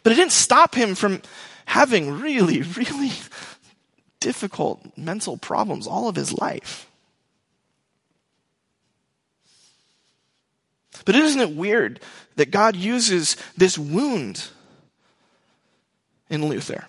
But 0.04 0.14
it 0.14 0.16
didn't 0.16 0.32
stop 0.32 0.74
him 0.74 0.96
from 0.96 1.22
having 1.66 2.20
really, 2.22 2.62
really 2.62 3.12
difficult 4.20 4.98
mental 4.98 5.38
problems 5.38 5.88
all 5.88 6.08
of 6.08 6.16
his 6.16 6.34
life. 6.34 6.90
But 11.06 11.16
isn't 11.16 11.42
it 11.42 11.56
weird 11.56 12.00
that 12.36 12.52
God 12.52 12.76
uses 12.76 13.36
this 13.58 13.78
wound 13.78 14.48
in 16.30 16.46
Luther? 16.48 16.88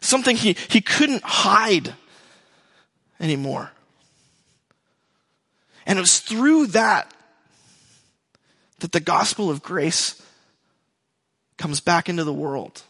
Something 0.00 0.36
he, 0.36 0.56
he 0.68 0.80
couldn't 0.80 1.22
hide 1.22 1.94
anymore. 3.20 3.72
And 5.86 5.98
it 5.98 6.00
was 6.00 6.20
through 6.20 6.68
that 6.68 7.12
that 8.78 8.92
the 8.92 9.00
gospel 9.00 9.48
of 9.48 9.62
grace 9.62 10.20
comes 11.56 11.80
back 11.80 12.08
into 12.08 12.24
the 12.24 12.32
world. 12.32 12.82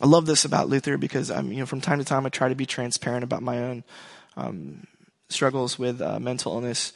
I 0.00 0.06
love 0.06 0.24
this 0.24 0.46
about 0.46 0.68
Luther 0.68 0.96
because 0.96 1.30
I'm, 1.30 1.52
you 1.52 1.58
know, 1.58 1.66
from 1.66 1.82
time 1.82 1.98
to 1.98 2.04
time 2.04 2.24
I 2.24 2.30
try 2.30 2.48
to 2.48 2.54
be 2.54 2.64
transparent 2.64 3.22
about 3.22 3.42
my 3.42 3.58
own 3.58 3.84
um, 4.36 4.86
struggles 5.28 5.78
with 5.78 6.00
uh, 6.00 6.18
mental 6.18 6.54
illness, 6.54 6.94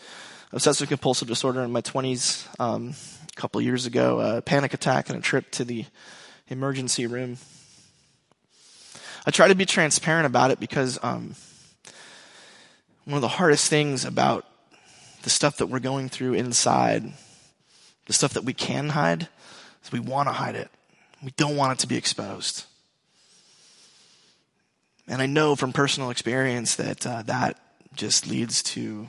obsessive 0.53 0.89
compulsive 0.89 1.29
disorder 1.29 1.63
in 1.63 1.71
my 1.71 1.83
20s. 1.83 2.47
Um, 2.59 2.95
a 3.31 3.41
couple 3.41 3.61
years 3.61 3.85
ago, 3.85 4.21
a 4.21 4.41
panic 4.41 4.73
attack 4.73 5.11
and 5.11 5.19
a 5.19 5.21
trip 5.21 5.51
to 5.51 5.65
the 5.65 5.85
emergency 6.49 7.07
room. 7.07 7.37
I 9.27 9.31
try 9.31 9.49
to 9.49 9.55
be 9.55 9.67
transparent 9.67 10.25
about 10.25 10.51
it 10.51 10.61
because 10.61 10.99
um, 11.03 11.35
one 13.05 13.17
of 13.17 13.23
the 13.23 13.29
hardest 13.29 13.69
things 13.69 14.05
about 14.05 14.47
the 15.25 15.31
stuff 15.31 15.59
that 15.59 15.67
we're 15.67 15.79
going 15.79 16.09
through 16.09 16.35
inside, 16.35 17.13
the 18.07 18.13
stuff 18.13 18.35
that 18.35 18.45
we 18.45 18.55
can 18.55 18.91
hide, 18.91 19.29
is 19.83 19.93
we 19.93 20.01
want 20.01 20.29
to 20.29 20.33
hide 20.33 20.55
it. 20.55 20.71
We 21.23 21.33
don't 21.33 21.57
want 21.57 21.73
it 21.73 21.79
to 21.81 21.87
be 21.87 21.97
exposed. 21.97 22.65
And 25.07 25.21
I 25.21 25.27
know 25.27 25.55
from 25.55 25.73
personal 25.73 26.11
experience 26.11 26.77
that 26.77 27.07
uh, 27.07 27.23
that 27.23 27.61
just 27.95 28.27
leads 28.27 28.63
to 28.63 29.09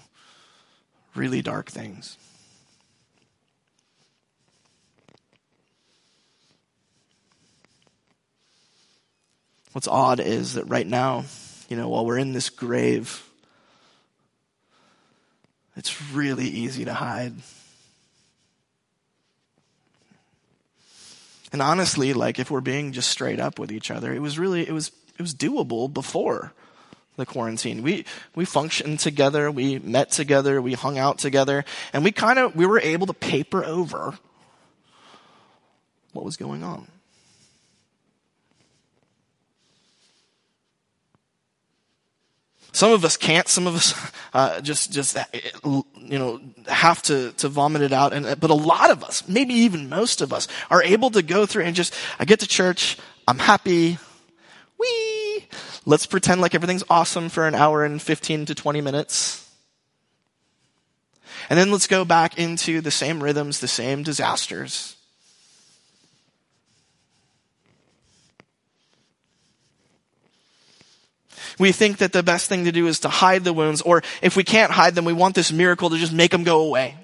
really 1.15 1.41
dark 1.41 1.71
things. 1.71 2.17
What's 9.71 9.87
odd 9.87 10.19
is 10.19 10.53
that 10.53 10.65
right 10.65 10.87
now, 10.87 11.25
you 11.67 11.75
know, 11.75 11.89
while 11.89 12.05
we're 12.05 12.17
in 12.17 12.31
this 12.31 12.49
grave, 12.49 13.27
it's 15.75 16.11
really 16.11 16.47
easy 16.47 16.85
to 16.85 16.93
hide. 16.93 17.33
And 21.51 21.61
honestly, 21.61 22.13
like 22.13 22.39
if 22.39 22.49
we're 22.51 22.61
being 22.61 22.91
just 22.91 23.09
straight 23.09 23.39
up 23.39 23.59
with 23.59 23.71
each 23.71 23.91
other, 23.91 24.13
it 24.13 24.21
was 24.21 24.39
really 24.39 24.67
it 24.67 24.73
was 24.73 24.91
it 25.17 25.21
was 25.21 25.33
doable 25.33 25.91
before 25.91 26.53
the 27.15 27.25
quarantine. 27.25 27.81
We 27.81 28.05
we 28.35 28.45
functioned 28.45 28.99
together, 28.99 29.49
we 29.49 29.79
met 29.79 30.11
together, 30.11 30.61
we 30.61 30.73
hung 30.73 30.97
out 30.97 31.17
together, 31.17 31.65
and 31.93 32.03
we 32.03 32.11
kind 32.11 32.39
of 32.39 32.55
we 32.55 32.65
were 32.65 32.79
able 32.79 33.07
to 33.07 33.13
paper 33.13 33.63
over 33.63 34.17
what 36.11 36.25
was 36.25 36.37
going 36.37 36.63
on. 36.63 36.87
Some 42.75 42.91
of 42.91 43.05
us 43.05 43.15
can't. 43.15 43.47
Some 43.47 43.67
of 43.67 43.75
us 43.75 44.11
uh, 44.33 44.59
just 44.59 44.91
just 44.91 45.17
you 45.63 46.19
know 46.19 46.41
have 46.67 47.01
to 47.03 47.31
to 47.37 47.47
vomit 47.47 47.81
it 47.81 47.93
out. 47.93 48.11
And 48.11 48.37
but 48.37 48.49
a 48.49 48.53
lot 48.53 48.91
of 48.91 49.01
us, 49.01 49.25
maybe 49.29 49.53
even 49.53 49.87
most 49.87 50.19
of 50.19 50.33
us, 50.33 50.49
are 50.69 50.83
able 50.83 51.09
to 51.11 51.21
go 51.21 51.45
through 51.45 51.63
and 51.63 51.73
just 51.73 51.93
I 52.19 52.25
get 52.25 52.41
to 52.41 52.47
church, 52.47 52.97
I'm 53.29 53.39
happy, 53.39 53.97
Let's 55.85 56.05
pretend 56.05 56.41
like 56.41 56.55
everything's 56.55 56.83
awesome 56.89 57.29
for 57.29 57.47
an 57.47 57.53
hour 57.53 57.85
and 57.85 58.01
15 58.01 58.45
to 58.47 58.55
20 58.55 58.81
minutes. 58.81 59.47
And 61.49 61.59
then 61.59 61.71
let's 61.71 61.87
go 61.87 62.05
back 62.05 62.39
into 62.39 62.81
the 62.81 62.91
same 62.91 63.21
rhythms, 63.21 63.59
the 63.59 63.67
same 63.67 64.01
disasters. 64.01 64.95
We 71.57 71.71
think 71.71 71.97
that 71.97 72.11
the 72.11 72.23
best 72.23 72.49
thing 72.49 72.65
to 72.65 72.71
do 72.71 72.87
is 72.87 72.99
to 73.01 73.09
hide 73.09 73.43
the 73.43 73.53
wounds, 73.53 73.81
or 73.81 74.03
if 74.21 74.35
we 74.35 74.43
can't 74.43 74.71
hide 74.71 74.95
them, 74.95 75.05
we 75.05 75.13
want 75.13 75.35
this 75.35 75.51
miracle 75.51 75.89
to 75.89 75.97
just 75.97 76.11
make 76.11 76.31
them 76.31 76.43
go 76.43 76.61
away. 76.61 76.95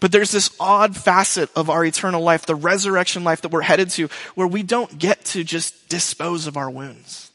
But 0.00 0.12
there's 0.12 0.30
this 0.30 0.50
odd 0.60 0.96
facet 0.96 1.50
of 1.56 1.70
our 1.70 1.84
eternal 1.84 2.22
life, 2.22 2.46
the 2.46 2.54
resurrection 2.54 3.24
life 3.24 3.42
that 3.42 3.50
we're 3.50 3.62
headed 3.62 3.90
to, 3.90 4.08
where 4.34 4.46
we 4.46 4.62
don't 4.62 4.98
get 4.98 5.24
to 5.26 5.44
just 5.44 5.88
dispose 5.88 6.46
of 6.46 6.56
our 6.56 6.70
wounds. 6.70 7.30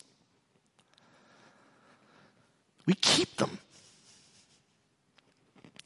We 2.86 2.94
keep 2.96 3.38
them. 3.38 3.60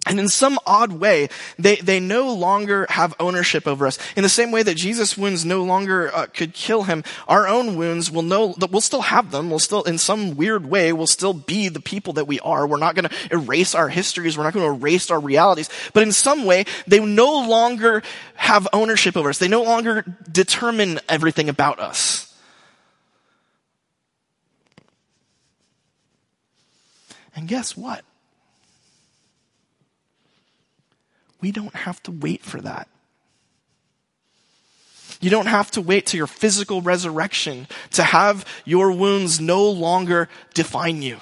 And 0.07 0.19
in 0.19 0.29
some 0.29 0.59
odd 0.67 0.93
way, 0.93 1.29
they, 1.57 1.77
they 1.77 1.99
no 1.99 2.31
longer 2.31 2.85
have 2.89 3.15
ownership 3.19 3.65
over 3.65 3.87
us. 3.87 3.97
In 4.15 4.21
the 4.21 4.29
same 4.29 4.51
way 4.51 4.61
that 4.61 4.75
Jesus' 4.75 5.17
wounds 5.17 5.45
no 5.45 5.63
longer 5.63 6.13
uh, 6.13 6.27
could 6.27 6.53
kill 6.53 6.83
him, 6.83 7.03
our 7.27 7.47
own 7.47 7.75
wounds 7.75 8.11
will 8.11 8.21
no, 8.21 8.53
that 8.59 8.69
we'll 8.69 8.81
still 8.81 9.01
have 9.01 9.31
them. 9.31 9.49
We'll 9.49 9.57
still, 9.57 9.81
in 9.81 9.97
some 9.97 10.35
weird 10.35 10.67
way, 10.67 10.93
we'll 10.93 11.07
still 11.07 11.33
be 11.33 11.69
the 11.69 11.79
people 11.79 12.13
that 12.13 12.27
we 12.27 12.39
are. 12.41 12.67
We're 12.67 12.77
not 12.77 12.93
going 12.93 13.09
to 13.09 13.15
erase 13.31 13.73
our 13.73 13.89
histories. 13.89 14.37
We're 14.37 14.43
not 14.43 14.53
going 14.53 14.67
to 14.67 14.75
erase 14.75 15.09
our 15.09 15.19
realities. 15.19 15.71
But 15.93 16.03
in 16.03 16.11
some 16.11 16.45
way, 16.45 16.65
they 16.85 17.03
no 17.03 17.47
longer 17.47 18.03
have 18.35 18.67
ownership 18.73 19.17
over 19.17 19.29
us. 19.29 19.39
They 19.39 19.47
no 19.47 19.63
longer 19.63 20.05
determine 20.31 20.99
everything 21.09 21.49
about 21.49 21.79
us. 21.79 22.31
And 27.35 27.47
guess 27.47 27.75
what? 27.75 28.05
We 31.41 31.51
don't 31.51 31.75
have 31.75 32.01
to 32.03 32.11
wait 32.11 32.43
for 32.43 32.61
that. 32.61 32.87
You 35.21 35.29
don't 35.29 35.47
have 35.47 35.71
to 35.71 35.81
wait 35.81 36.07
to 36.07 36.17
your 36.17 36.27
physical 36.27 36.81
resurrection 36.81 37.67
to 37.91 38.03
have 38.03 38.45
your 38.65 38.91
wounds 38.91 39.39
no 39.39 39.69
longer 39.69 40.29
define 40.53 41.01
you 41.01 41.19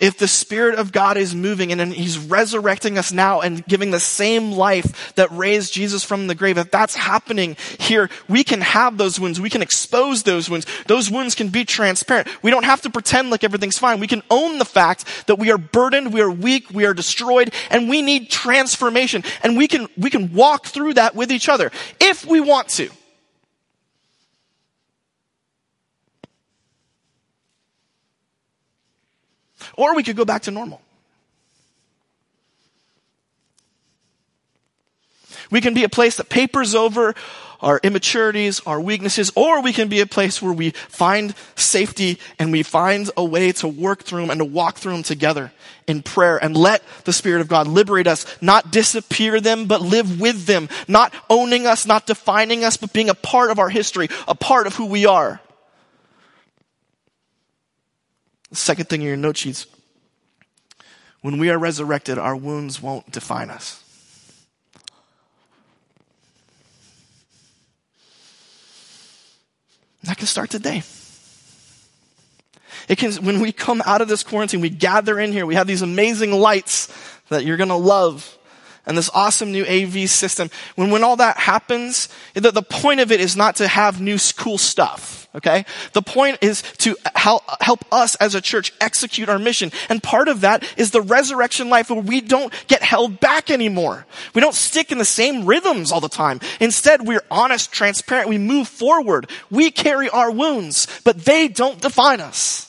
if 0.00 0.18
the 0.18 0.28
Spirit 0.28 0.78
of 0.78 0.92
God 0.92 1.16
is 1.16 1.34
moving 1.34 1.72
and 1.72 1.92
He's 1.92 2.18
resurrecting 2.18 2.98
us 2.98 3.12
now 3.12 3.40
and 3.40 3.64
giving 3.66 3.90
the 3.90 4.00
same 4.00 4.52
life 4.52 5.14
that 5.14 5.30
raised 5.32 5.72
Jesus 5.72 6.04
from 6.04 6.26
the 6.26 6.34
grave, 6.34 6.58
if 6.58 6.70
that's 6.70 6.94
happening 6.94 7.56
here, 7.78 8.08
we 8.28 8.44
can 8.44 8.60
have 8.60 8.96
those 8.98 9.18
wounds. 9.18 9.40
We 9.40 9.50
can 9.50 9.62
expose 9.62 10.22
those 10.22 10.48
wounds. 10.48 10.66
Those 10.86 11.10
wounds 11.10 11.34
can 11.34 11.48
be 11.48 11.64
transparent. 11.64 12.28
We 12.42 12.50
don't 12.50 12.64
have 12.64 12.82
to 12.82 12.90
pretend 12.90 13.30
like 13.30 13.44
everything's 13.44 13.78
fine. 13.78 14.00
We 14.00 14.06
can 14.06 14.22
own 14.30 14.58
the 14.58 14.64
fact 14.64 15.26
that 15.26 15.38
we 15.38 15.50
are 15.50 15.58
burdened, 15.58 16.12
we 16.12 16.20
are 16.20 16.30
weak, 16.30 16.70
we 16.70 16.84
are 16.84 16.94
destroyed, 16.94 17.52
and 17.70 17.88
we 17.88 18.02
need 18.02 18.30
transformation. 18.30 19.24
And 19.42 19.56
we 19.56 19.68
can, 19.68 19.88
we 19.96 20.10
can 20.10 20.32
walk 20.32 20.66
through 20.66 20.94
that 20.94 21.14
with 21.14 21.32
each 21.32 21.48
other 21.48 21.72
if 22.00 22.24
we 22.24 22.40
want 22.40 22.68
to. 22.70 22.90
Or 29.78 29.94
we 29.94 30.02
could 30.02 30.16
go 30.16 30.24
back 30.24 30.42
to 30.42 30.50
normal. 30.50 30.82
We 35.52 35.60
can 35.60 35.72
be 35.72 35.84
a 35.84 35.88
place 35.88 36.16
that 36.16 36.28
papers 36.28 36.74
over 36.74 37.14
our 37.60 37.78
immaturities, 37.84 38.58
our 38.66 38.80
weaknesses, 38.80 39.30
or 39.36 39.62
we 39.62 39.72
can 39.72 39.86
be 39.86 40.00
a 40.00 40.06
place 40.06 40.42
where 40.42 40.52
we 40.52 40.70
find 40.70 41.32
safety 41.54 42.18
and 42.40 42.50
we 42.50 42.64
find 42.64 43.08
a 43.16 43.24
way 43.24 43.52
to 43.52 43.68
work 43.68 44.02
through 44.02 44.22
them 44.22 44.30
and 44.30 44.40
to 44.40 44.44
walk 44.44 44.78
through 44.78 44.92
them 44.92 45.04
together 45.04 45.52
in 45.86 46.02
prayer 46.02 46.42
and 46.42 46.56
let 46.56 46.82
the 47.04 47.12
Spirit 47.12 47.40
of 47.40 47.46
God 47.46 47.68
liberate 47.68 48.08
us, 48.08 48.26
not 48.40 48.72
disappear 48.72 49.40
them, 49.40 49.66
but 49.66 49.80
live 49.80 50.20
with 50.20 50.46
them, 50.46 50.68
not 50.88 51.14
owning 51.30 51.68
us, 51.68 51.86
not 51.86 52.04
defining 52.04 52.64
us, 52.64 52.76
but 52.76 52.92
being 52.92 53.10
a 53.10 53.14
part 53.14 53.52
of 53.52 53.60
our 53.60 53.68
history, 53.68 54.08
a 54.26 54.34
part 54.34 54.66
of 54.66 54.74
who 54.74 54.86
we 54.86 55.06
are. 55.06 55.40
The 58.37 58.37
second 58.52 58.88
thing 58.88 59.02
in 59.02 59.06
your 59.06 59.16
note 59.16 59.36
sheets 59.36 59.66
when 61.20 61.38
we 61.38 61.50
are 61.50 61.58
resurrected, 61.58 62.16
our 62.18 62.36
wounds 62.36 62.80
won't 62.80 63.10
define 63.10 63.50
us. 63.50 63.82
That 70.04 70.16
can 70.16 70.26
start 70.26 70.48
today. 70.50 70.82
It 72.88 72.96
can, 72.96 73.12
when 73.24 73.40
we 73.40 73.52
come 73.52 73.82
out 73.84 74.00
of 74.00 74.08
this 74.08 74.22
quarantine, 74.22 74.60
we 74.60 74.70
gather 74.70 75.18
in 75.18 75.32
here, 75.32 75.44
we 75.44 75.56
have 75.56 75.66
these 75.66 75.82
amazing 75.82 76.32
lights 76.32 76.88
that 77.28 77.44
you're 77.44 77.56
gonna 77.56 77.76
love 77.76 78.37
and 78.88 78.96
this 78.96 79.10
awesome 79.12 79.52
new 79.52 79.64
AV 79.66 80.08
system, 80.08 80.50
when, 80.74 80.90
when 80.90 81.04
all 81.04 81.16
that 81.16 81.36
happens, 81.36 82.08
the, 82.32 82.50
the 82.50 82.62
point 82.62 83.00
of 83.00 83.12
it 83.12 83.20
is 83.20 83.36
not 83.36 83.56
to 83.56 83.68
have 83.68 84.00
new 84.00 84.16
cool 84.36 84.56
stuff, 84.56 85.28
okay? 85.34 85.66
The 85.92 86.00
point 86.00 86.38
is 86.40 86.62
to 86.78 86.96
help, 87.14 87.42
help 87.60 87.84
us 87.92 88.14
as 88.14 88.34
a 88.34 88.40
church 88.40 88.72
execute 88.80 89.28
our 89.28 89.38
mission. 89.38 89.72
And 89.90 90.02
part 90.02 90.28
of 90.28 90.40
that 90.40 90.64
is 90.78 90.90
the 90.90 91.02
resurrection 91.02 91.68
life 91.68 91.90
where 91.90 92.00
we 92.00 92.22
don't 92.22 92.52
get 92.66 92.82
held 92.82 93.20
back 93.20 93.50
anymore. 93.50 94.06
We 94.34 94.40
don't 94.40 94.54
stick 94.54 94.90
in 94.90 94.96
the 94.96 95.04
same 95.04 95.44
rhythms 95.44 95.92
all 95.92 96.00
the 96.00 96.08
time. 96.08 96.40
Instead, 96.58 97.06
we're 97.06 97.22
honest, 97.30 97.70
transparent, 97.70 98.30
we 98.30 98.38
move 98.38 98.68
forward. 98.68 99.28
We 99.50 99.70
carry 99.70 100.08
our 100.08 100.30
wounds, 100.30 100.86
but 101.04 101.26
they 101.26 101.46
don't 101.46 101.80
define 101.80 102.22
us. 102.22 102.67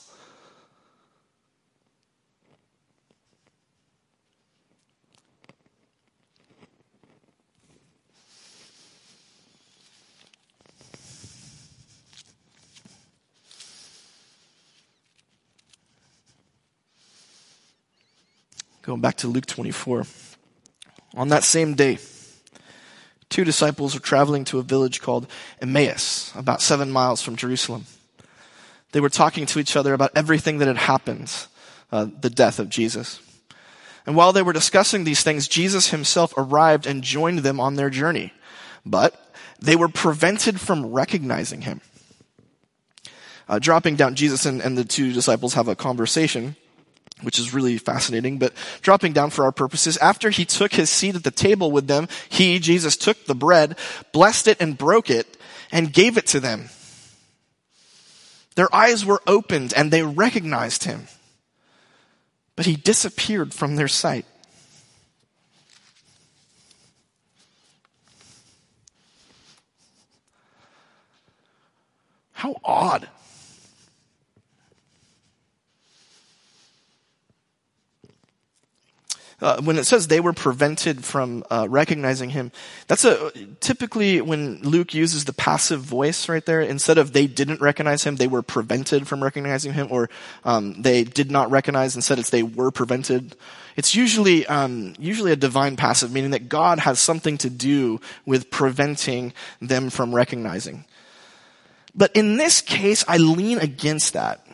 Going 18.90 19.02
back 19.02 19.18
to 19.18 19.28
Luke 19.28 19.46
24. 19.46 20.04
On 21.14 21.28
that 21.28 21.44
same 21.44 21.76
day, 21.76 22.00
two 23.30 23.44
disciples 23.44 23.94
were 23.94 24.00
traveling 24.00 24.46
to 24.46 24.58
a 24.58 24.64
village 24.64 25.00
called 25.00 25.28
Emmaus, 25.62 26.34
about 26.36 26.60
seven 26.60 26.90
miles 26.90 27.22
from 27.22 27.36
Jerusalem. 27.36 27.86
They 28.92 29.00
were 29.00 29.10
talking 29.10 29.46
to 29.46 29.60
each 29.60 29.76
other 29.76 29.94
about 29.94 30.14
everything 30.16 30.58
that 30.58 30.68
had 30.68 30.78
happened, 30.78 31.32
uh, 31.92 32.08
the 32.20 32.32
death 32.32 32.58
of 32.58 32.70
Jesus. 32.70 33.20
And 34.08 34.16
while 34.16 34.34
they 34.34 34.42
were 34.42 34.54
discussing 34.54 35.04
these 35.04 35.22
things, 35.22 35.48
Jesus 35.48 35.92
himself 35.92 36.34
arrived 36.36 36.88
and 36.88 37.04
joined 37.04 37.40
them 37.40 37.60
on 37.60 37.76
their 37.76 37.92
journey. 37.92 38.34
But 38.88 39.14
they 39.60 39.76
were 39.76 39.88
prevented 39.88 40.60
from 40.60 40.88
recognizing 40.88 41.62
him. 41.62 41.82
Uh, 43.48 43.60
dropping 43.60 43.98
down, 43.98 44.16
Jesus 44.16 44.48
and, 44.48 44.60
and 44.60 44.76
the 44.76 44.84
two 44.84 45.14
disciples 45.14 45.54
have 45.54 45.68
a 45.68 45.76
conversation 45.76 46.56
which 47.22 47.40
is 47.40 47.54
really 47.54 47.78
fascinating, 47.78 48.40
but 48.40 48.54
dropping 48.82 49.14
down 49.14 49.30
for 49.30 49.44
our 49.44 49.52
purposes, 49.52 49.98
after 49.98 50.30
he 50.30 50.46
took 50.46 50.74
his 50.74 50.90
seat 50.90 51.16
at 51.16 51.24
the 51.24 51.32
table 51.32 51.72
with 51.72 51.88
them, 51.88 52.08
he, 52.30 52.60
Jesus, 52.60 52.96
took 52.96 53.26
the 53.26 53.36
bread, 53.36 53.78
blessed 54.12 54.48
it 54.48 54.62
and 54.62 54.78
broke 54.78 55.10
it, 55.10 55.38
and 55.72 55.94
gave 55.94 56.18
it 56.18 56.28
to 56.28 56.40
them. 56.40 56.70
Their 58.56 58.74
eyes 58.76 59.06
were 59.06 59.22
opened 59.26 59.74
and 59.76 59.92
they 59.92 60.04
recognized 60.04 60.84
him. 60.84 61.08
But 62.56 62.66
he 62.66 62.76
disappeared 62.76 63.54
from 63.54 63.76
their 63.76 63.88
sight. 63.88 64.26
How 72.34 72.56
odd. 72.64 73.08
Uh, 79.42 79.62
when 79.62 79.78
it 79.78 79.86
says 79.86 80.08
they 80.08 80.20
were 80.20 80.34
prevented 80.34 81.06
from 81.06 81.44
uh, 81.50 81.68
recognizing 81.70 82.30
him, 82.32 82.52
that's 82.88 83.06
a 83.06 83.32
typically 83.60 84.22
when 84.22 84.62
Luke 84.62 84.94
uses 84.94 85.26
the 85.26 85.34
passive 85.34 85.82
voice 85.82 86.28
right 86.28 86.46
there. 86.46 86.62
Instead 86.62 86.98
of 86.98 87.14
they 87.14 87.28
didn't 87.28 87.62
recognize 87.62 88.04
him, 88.04 88.18
they 88.18 88.28
were 88.28 88.42
prevented 88.42 89.08
from 89.08 89.24
recognizing 89.24 89.74
him, 89.74 89.88
or 89.90 90.10
um, 90.44 90.82
they 90.82 91.04
did 91.04 91.32
not 91.32 91.50
recognize. 91.52 91.96
Instead, 91.96 92.20
it's 92.20 92.30
they 92.30 92.44
were 92.44 92.72
prevented. 92.72 93.36
It's 93.76 93.96
usually 93.96 94.46
um, 94.48 94.96
usually 95.00 95.32
a 95.32 95.38
divine 95.38 95.76
passive, 95.78 96.12
meaning 96.12 96.32
that 96.32 96.50
God 96.50 96.80
has 96.80 97.00
something 97.00 97.38
to 97.40 97.50
do 97.50 98.02
with 98.26 98.52
preventing 98.52 99.34
them 99.62 99.90
from 99.90 100.14
recognizing. 100.14 100.86
But 101.96 102.12
in 102.16 102.38
this 102.38 102.62
case, 102.62 103.04
I 103.08 103.18
lean 103.18 103.58
against 103.60 104.14
that. 104.14 104.46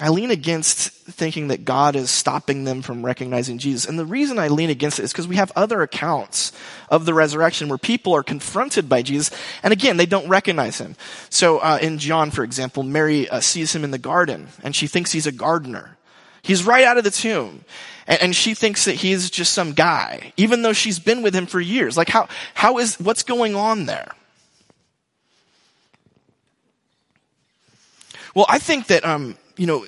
I 0.00 0.10
lean 0.10 0.30
against 0.30 0.90
thinking 0.90 1.48
that 1.48 1.64
God 1.64 1.96
is 1.96 2.10
stopping 2.10 2.62
them 2.62 2.82
from 2.82 3.04
recognizing 3.04 3.58
Jesus. 3.58 3.88
And 3.88 3.98
the 3.98 4.06
reason 4.06 4.38
I 4.38 4.46
lean 4.46 4.70
against 4.70 5.00
it 5.00 5.02
is 5.02 5.12
because 5.12 5.26
we 5.26 5.36
have 5.36 5.50
other 5.56 5.82
accounts 5.82 6.52
of 6.88 7.04
the 7.04 7.14
resurrection 7.14 7.68
where 7.68 7.78
people 7.78 8.14
are 8.14 8.22
confronted 8.22 8.88
by 8.88 9.02
Jesus, 9.02 9.30
and 9.62 9.72
again, 9.72 9.96
they 9.96 10.06
don't 10.06 10.28
recognize 10.28 10.78
him. 10.78 10.94
So 11.30 11.58
uh, 11.58 11.78
in 11.82 11.98
John, 11.98 12.30
for 12.30 12.44
example, 12.44 12.84
Mary 12.84 13.28
uh, 13.28 13.40
sees 13.40 13.74
him 13.74 13.82
in 13.82 13.90
the 13.90 13.98
garden, 13.98 14.48
and 14.62 14.74
she 14.74 14.86
thinks 14.86 15.10
he's 15.10 15.26
a 15.26 15.32
gardener. 15.32 15.96
He's 16.42 16.64
right 16.64 16.84
out 16.84 16.98
of 16.98 17.04
the 17.04 17.10
tomb. 17.10 17.64
And, 18.06 18.22
and 18.22 18.36
she 18.36 18.54
thinks 18.54 18.84
that 18.84 18.94
he's 18.94 19.30
just 19.30 19.52
some 19.52 19.72
guy, 19.72 20.32
even 20.36 20.62
though 20.62 20.72
she's 20.72 21.00
been 21.00 21.22
with 21.22 21.34
him 21.34 21.46
for 21.46 21.60
years. 21.60 21.96
Like 21.96 22.08
how, 22.08 22.28
how 22.54 22.78
is, 22.78 23.00
what's 23.00 23.24
going 23.24 23.56
on 23.56 23.86
there? 23.86 24.12
Well, 28.34 28.46
I 28.48 28.60
think 28.60 28.86
that, 28.86 29.04
um, 29.04 29.36
you 29.58 29.66
know, 29.66 29.84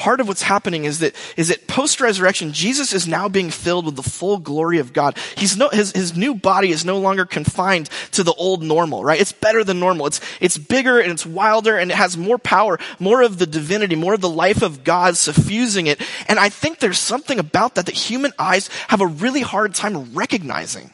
part 0.00 0.18
of 0.18 0.26
what's 0.28 0.40
happening 0.40 0.84
is 0.86 1.00
that, 1.00 1.14
is 1.36 1.48
that 1.48 1.66
post-resurrection, 1.66 2.52
Jesus 2.52 2.94
is 2.94 3.06
now 3.06 3.28
being 3.28 3.50
filled 3.50 3.84
with 3.84 3.96
the 3.96 4.02
full 4.02 4.38
glory 4.38 4.78
of 4.78 4.94
God. 4.94 5.18
He's 5.36 5.58
no, 5.58 5.68
his, 5.68 5.92
his 5.92 6.16
new 6.16 6.34
body 6.34 6.70
is 6.70 6.86
no 6.86 6.98
longer 6.98 7.26
confined 7.26 7.90
to 8.12 8.22
the 8.22 8.32
old 8.32 8.62
normal, 8.62 9.04
right? 9.04 9.20
It's 9.20 9.32
better 9.32 9.62
than 9.62 9.78
normal. 9.78 10.06
It's, 10.06 10.22
it's 10.40 10.56
bigger 10.56 10.98
and 10.98 11.12
it's 11.12 11.26
wilder 11.26 11.76
and 11.76 11.90
it 11.90 11.96
has 11.96 12.16
more 12.16 12.38
power, 12.38 12.78
more 12.98 13.20
of 13.20 13.38
the 13.38 13.46
divinity, 13.46 13.94
more 13.94 14.14
of 14.14 14.22
the 14.22 14.28
life 14.28 14.62
of 14.62 14.84
God 14.84 15.18
suffusing 15.18 15.86
it. 15.86 16.00
And 16.28 16.38
I 16.38 16.48
think 16.48 16.78
there's 16.78 16.98
something 16.98 17.38
about 17.38 17.74
that 17.74 17.84
that 17.84 17.94
human 17.94 18.32
eyes 18.38 18.68
have 18.88 19.02
a 19.02 19.06
really 19.06 19.42
hard 19.42 19.74
time 19.74 20.14
recognizing. 20.14 20.90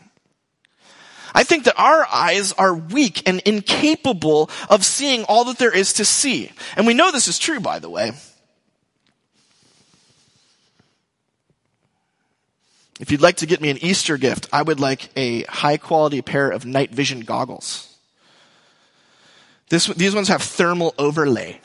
I 1.36 1.44
think 1.44 1.64
that 1.64 1.78
our 1.78 2.06
eyes 2.10 2.52
are 2.52 2.74
weak 2.74 3.28
and 3.28 3.40
incapable 3.40 4.48
of 4.70 4.86
seeing 4.86 5.24
all 5.24 5.44
that 5.44 5.58
there 5.58 5.70
is 5.70 5.92
to 5.92 6.04
see. 6.06 6.50
And 6.76 6.86
we 6.86 6.94
know 6.94 7.12
this 7.12 7.28
is 7.28 7.38
true, 7.38 7.60
by 7.60 7.78
the 7.78 7.90
way. 7.90 8.12
If 12.98 13.12
you'd 13.12 13.20
like 13.20 13.36
to 13.36 13.46
get 13.46 13.60
me 13.60 13.68
an 13.68 13.76
Easter 13.84 14.16
gift, 14.16 14.48
I 14.50 14.62
would 14.62 14.80
like 14.80 15.10
a 15.14 15.42
high 15.42 15.76
quality 15.76 16.22
pair 16.22 16.48
of 16.48 16.64
night 16.64 16.92
vision 16.92 17.20
goggles. 17.20 17.94
This, 19.68 19.88
these 19.88 20.14
ones 20.14 20.28
have 20.28 20.40
thermal 20.40 20.94
overlay. 20.98 21.60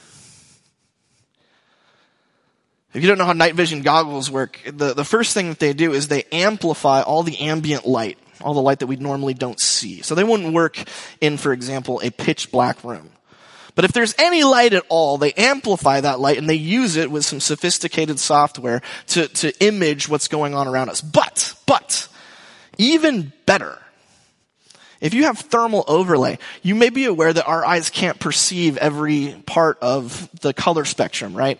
If 2.93 3.01
you 3.01 3.07
don't 3.07 3.17
know 3.17 3.25
how 3.25 3.31
night 3.31 3.55
vision 3.55 3.83
goggles 3.83 4.29
work, 4.29 4.59
the, 4.65 4.93
the 4.93 5.05
first 5.05 5.33
thing 5.33 5.47
that 5.47 5.59
they 5.59 5.71
do 5.71 5.93
is 5.93 6.09
they 6.09 6.23
amplify 6.33 7.03
all 7.03 7.23
the 7.23 7.39
ambient 7.39 7.87
light 7.87 8.17
all 8.43 8.53
the 8.53 8.61
light 8.61 8.79
that 8.79 8.87
we 8.87 8.95
normally 8.95 9.33
don't 9.33 9.59
see. 9.59 10.01
So 10.01 10.15
they 10.15 10.23
wouldn't 10.23 10.53
work 10.53 10.77
in, 11.19 11.37
for 11.37 11.53
example, 11.53 12.01
a 12.03 12.11
pitch 12.11 12.51
black 12.51 12.83
room. 12.83 13.11
But 13.75 13.85
if 13.85 13.93
there's 13.93 14.13
any 14.17 14.43
light 14.43 14.73
at 14.73 14.85
all, 14.89 15.17
they 15.17 15.31
amplify 15.33 16.01
that 16.01 16.19
light 16.19 16.37
and 16.37 16.49
they 16.49 16.55
use 16.55 16.97
it 16.97 17.09
with 17.09 17.25
some 17.25 17.39
sophisticated 17.39 18.19
software 18.19 18.81
to, 19.07 19.27
to 19.27 19.53
image 19.63 20.09
what's 20.09 20.27
going 20.27 20.53
on 20.53 20.67
around 20.67 20.89
us. 20.89 21.01
But, 21.01 21.55
but, 21.65 22.07
even 22.77 23.31
better, 23.45 23.80
if 25.01 25.13
you 25.13 25.23
have 25.23 25.39
thermal 25.39 25.83
overlay, 25.87 26.37
you 26.61 26.75
may 26.75 26.89
be 26.89 27.05
aware 27.05 27.33
that 27.33 27.45
our 27.45 27.65
eyes 27.65 27.89
can't 27.89 28.19
perceive 28.19 28.77
every 28.77 29.35
part 29.45 29.77
of 29.81 30.29
the 30.41 30.53
color 30.53 30.85
spectrum, 30.85 31.35
right? 31.35 31.59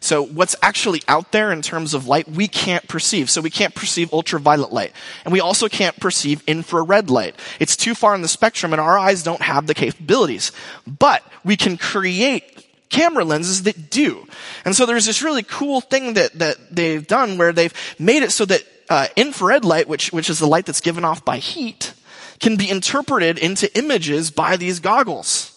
So 0.00 0.24
what's 0.24 0.56
actually 0.62 1.02
out 1.06 1.30
there 1.32 1.52
in 1.52 1.62
terms 1.62 1.94
of 1.94 2.06
light, 2.08 2.28
we 2.28 2.48
can't 2.48 2.86
perceive. 2.88 3.30
So 3.30 3.40
we 3.40 3.50
can't 3.50 3.74
perceive 3.74 4.12
ultraviolet 4.12 4.72
light. 4.72 4.92
And 5.24 5.32
we 5.32 5.40
also 5.40 5.68
can't 5.68 5.98
perceive 5.98 6.42
infrared 6.46 7.08
light. 7.08 7.36
It's 7.60 7.76
too 7.76 7.94
far 7.94 8.14
in 8.14 8.20
the 8.20 8.28
spectrum 8.28 8.72
and 8.72 8.80
our 8.80 8.98
eyes 8.98 9.22
don't 9.22 9.42
have 9.42 9.66
the 9.66 9.74
capabilities. 9.74 10.50
But 10.86 11.22
we 11.44 11.56
can 11.56 11.78
create 11.78 12.66
camera 12.88 13.24
lenses 13.24 13.62
that 13.62 13.90
do. 13.90 14.26
And 14.64 14.74
so 14.74 14.86
there's 14.86 15.06
this 15.06 15.22
really 15.22 15.44
cool 15.44 15.80
thing 15.80 16.14
that, 16.14 16.32
that 16.34 16.56
they've 16.74 17.06
done 17.06 17.38
where 17.38 17.52
they've 17.52 17.72
made 17.98 18.24
it 18.24 18.32
so 18.32 18.44
that 18.44 18.64
uh, 18.90 19.06
infrared 19.16 19.64
light, 19.64 19.88
which, 19.88 20.12
which 20.12 20.28
is 20.28 20.40
the 20.40 20.46
light 20.46 20.66
that's 20.66 20.80
given 20.80 21.04
off 21.04 21.24
by 21.24 21.38
heat, 21.38 21.94
can 22.42 22.56
be 22.56 22.68
interpreted 22.68 23.38
into 23.38 23.74
images 23.78 24.30
by 24.30 24.56
these 24.56 24.80
goggles. 24.80 25.48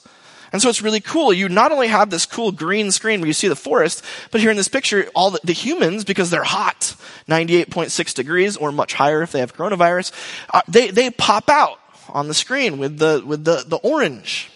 And 0.54 0.62
so 0.62 0.70
it's 0.70 0.82
really 0.82 1.02
cool. 1.02 1.34
You 1.34 1.50
not 1.50 1.74
only 1.74 1.88
have 1.88 2.10
this 2.10 2.26
cool 2.26 2.54
green 2.54 2.92
screen 2.92 3.20
where 3.20 3.28
you 3.28 3.34
see 3.34 3.50
the 3.50 3.58
forest, 3.58 4.06
but 4.32 4.40
here 4.40 4.52
in 4.52 4.56
this 4.56 4.70
picture, 4.70 5.10
all 5.14 5.32
the, 5.32 5.40
the 5.44 5.52
humans, 5.52 6.06
because 6.06 6.30
they're 6.30 6.44
hot, 6.44 6.96
98.6 7.28 8.14
degrees 8.14 8.56
or 8.56 8.72
much 8.72 8.94
higher 8.94 9.22
if 9.22 9.34
they 9.34 9.40
have 9.40 9.54
coronavirus, 9.54 10.14
uh, 10.54 10.62
they, 10.70 10.92
they 10.92 11.10
pop 11.10 11.50
out 11.50 11.80
on 12.08 12.30
the 12.30 12.34
screen 12.34 12.78
with 12.78 13.00
the, 13.00 13.22
with 13.26 13.44
the, 13.44 13.66
the 13.68 13.78
orange. 13.78 14.50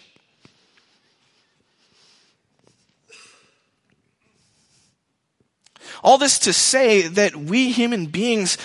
All 6.02 6.18
this 6.18 6.40
to 6.40 6.54
say 6.54 7.08
that 7.08 7.36
we 7.36 7.72
human 7.72 8.06
beings 8.06 8.58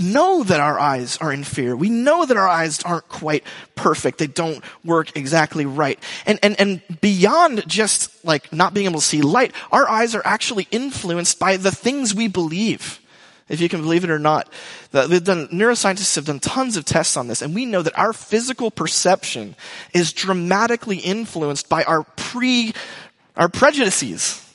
know 0.00 0.42
that 0.42 0.60
our 0.60 0.78
eyes 0.78 1.16
are 1.18 1.32
in 1.32 1.44
fear. 1.44 1.76
We 1.76 1.90
know 1.90 2.26
that 2.26 2.36
our 2.36 2.48
eyes 2.48 2.82
aren't 2.82 3.08
quite 3.08 3.44
perfect. 3.74 4.18
They 4.18 4.26
don't 4.26 4.64
work 4.84 5.16
exactly 5.16 5.66
right. 5.66 5.98
And, 6.26 6.38
and, 6.42 6.58
and 6.58 6.82
beyond 7.00 7.68
just 7.68 8.24
like 8.24 8.52
not 8.52 8.74
being 8.74 8.86
able 8.86 9.00
to 9.00 9.06
see 9.06 9.22
light, 9.22 9.52
our 9.70 9.88
eyes 9.88 10.14
are 10.14 10.22
actually 10.24 10.66
influenced 10.70 11.38
by 11.38 11.56
the 11.56 11.70
things 11.70 12.14
we 12.14 12.28
believe. 12.28 13.00
if 13.50 13.60
you 13.60 13.68
can 13.68 13.82
believe 13.82 14.04
it 14.04 14.10
or 14.10 14.18
not. 14.18 14.50
Done, 14.92 15.48
neuroscientists 15.48 16.14
have 16.14 16.24
done 16.24 16.40
tons 16.40 16.76
of 16.76 16.84
tests 16.84 17.16
on 17.16 17.26
this, 17.26 17.42
and 17.42 17.54
we 17.54 17.66
know 17.66 17.82
that 17.82 17.98
our 17.98 18.12
physical 18.12 18.70
perception 18.70 19.56
is 19.92 20.12
dramatically 20.12 20.98
influenced 20.98 21.68
by 21.68 21.82
our 21.84 22.04
pre, 22.04 22.72
our 23.36 23.48
prejudices. 23.48 24.46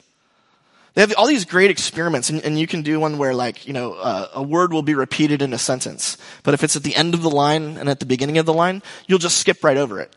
They 0.95 1.01
have 1.01 1.13
all 1.17 1.27
these 1.27 1.43
great 1.43 1.69
experiments, 1.69 2.29
and, 2.29 2.41
and 2.43 2.57
you 2.57 2.67
can 2.67 2.81
do 2.81 2.99
one 3.01 3.17
where, 3.17 3.33
like, 3.33 3.67
you 3.67 3.73
know, 3.73 3.93
uh, 3.93 4.29
a 4.33 4.41
word 4.41 4.71
will 4.71 4.81
be 4.81 4.95
repeated 4.95 5.41
in 5.41 5.53
a 5.53 5.57
sentence, 5.57 6.17
but 6.43 6.53
if 6.53 6.63
it's 6.63 6.77
at 6.77 6.83
the 6.83 6.95
end 6.95 7.13
of 7.13 7.21
the 7.21 7.29
line 7.29 7.75
and 7.77 7.89
at 7.89 7.99
the 7.99 8.05
beginning 8.05 8.37
of 8.37 8.45
the 8.45 8.53
line, 8.53 8.81
you'll 9.05 9.19
just 9.19 9.37
skip 9.37 9.61
right 9.61 9.75
over 9.75 9.99
it. 9.99 10.15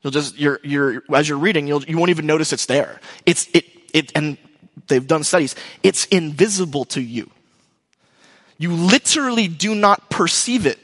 You'll 0.00 0.10
just, 0.10 0.38
you're, 0.38 0.60
you're, 0.64 1.02
as 1.14 1.28
you're 1.28 1.38
reading, 1.38 1.66
you'll, 1.66 1.84
you 1.84 1.98
won't 1.98 2.10
even 2.10 2.26
notice 2.26 2.52
it's 2.54 2.66
there. 2.66 3.00
It's, 3.26 3.48
it, 3.52 3.66
it, 3.92 4.12
and 4.14 4.38
they've 4.88 5.06
done 5.06 5.24
studies. 5.24 5.54
It's 5.82 6.06
invisible 6.06 6.86
to 6.86 7.00
you. 7.00 7.30
You 8.56 8.72
literally 8.72 9.46
do 9.46 9.74
not 9.74 10.08
perceive 10.08 10.66
it. 10.66 10.78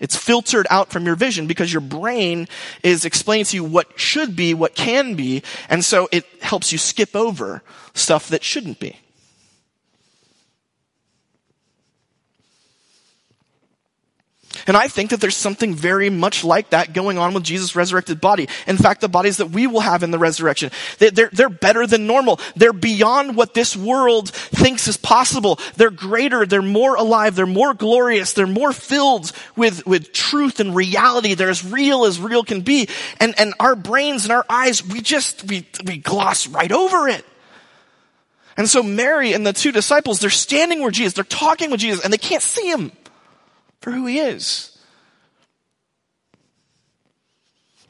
It's 0.00 0.16
filtered 0.16 0.66
out 0.70 0.90
from 0.90 1.06
your 1.06 1.14
vision 1.14 1.46
because 1.46 1.72
your 1.72 1.80
brain 1.80 2.48
is 2.82 3.04
explaining 3.04 3.44
to 3.46 3.56
you 3.56 3.64
what 3.64 3.98
should 3.98 4.34
be, 4.34 4.52
what 4.52 4.74
can 4.74 5.14
be, 5.14 5.42
and 5.68 5.84
so 5.84 6.08
it 6.10 6.24
helps 6.40 6.72
you 6.72 6.78
skip 6.78 7.14
over 7.14 7.62
stuff 7.94 8.28
that 8.28 8.42
shouldn't 8.42 8.80
be. 8.80 8.98
And 14.66 14.76
I 14.76 14.88
think 14.88 15.10
that 15.10 15.20
there's 15.20 15.36
something 15.36 15.74
very 15.74 16.10
much 16.10 16.44
like 16.44 16.70
that 16.70 16.92
going 16.92 17.18
on 17.18 17.34
with 17.34 17.44
Jesus' 17.44 17.76
resurrected 17.76 18.20
body. 18.20 18.48
In 18.66 18.76
fact, 18.76 19.00
the 19.00 19.08
bodies 19.08 19.36
that 19.36 19.50
we 19.50 19.66
will 19.66 19.80
have 19.80 20.02
in 20.02 20.10
the 20.10 20.18
resurrection, 20.18 20.70
they're, 20.98 21.28
they're 21.32 21.48
better 21.48 21.86
than 21.86 22.06
normal. 22.06 22.40
They're 22.56 22.72
beyond 22.72 23.36
what 23.36 23.54
this 23.54 23.76
world 23.76 24.30
thinks 24.30 24.88
is 24.88 24.96
possible. 24.96 25.58
They're 25.76 25.90
greater. 25.90 26.46
They're 26.46 26.62
more 26.62 26.94
alive. 26.94 27.34
They're 27.34 27.46
more 27.46 27.74
glorious. 27.74 28.32
They're 28.32 28.46
more 28.46 28.72
filled 28.72 29.32
with, 29.56 29.86
with 29.86 30.12
truth 30.12 30.60
and 30.60 30.74
reality. 30.74 31.34
They're 31.34 31.50
as 31.50 31.64
real 31.64 32.04
as 32.04 32.20
real 32.20 32.42
can 32.42 32.62
be. 32.62 32.88
And, 33.20 33.38
and 33.38 33.54
our 33.60 33.76
brains 33.76 34.24
and 34.24 34.32
our 34.32 34.46
eyes, 34.48 34.84
we 34.84 35.00
just, 35.00 35.44
we, 35.44 35.66
we 35.84 35.98
gloss 35.98 36.46
right 36.46 36.72
over 36.72 37.08
it. 37.08 37.24
And 38.56 38.68
so 38.68 38.82
Mary 38.82 39.32
and 39.32 39.46
the 39.46 39.52
two 39.52 39.72
disciples, 39.72 40.20
they're 40.20 40.30
standing 40.30 40.80
where 40.80 40.90
Jesus, 40.90 41.14
they're 41.14 41.24
talking 41.24 41.70
with 41.70 41.80
Jesus, 41.80 42.04
and 42.04 42.12
they 42.12 42.18
can't 42.18 42.42
see 42.42 42.70
him 42.70 42.92
for 43.84 43.90
who 43.90 44.06
he 44.06 44.18
is. 44.18 44.78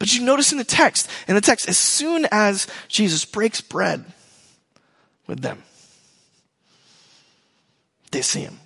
But 0.01 0.13
you 0.13 0.25
notice 0.25 0.51
in 0.51 0.59
the 0.59 0.65
text, 0.65 1.09
in 1.29 1.37
the 1.37 1.41
text, 1.41 1.69
as 1.69 1.79
soon 1.79 2.27
as 2.33 2.67
Jesus 2.89 3.25
breaks 3.25 3.61
bread 3.61 4.05
with 5.29 5.41
them, 5.41 5.63
they 8.11 8.23
see 8.23 8.41
him. 8.41 8.59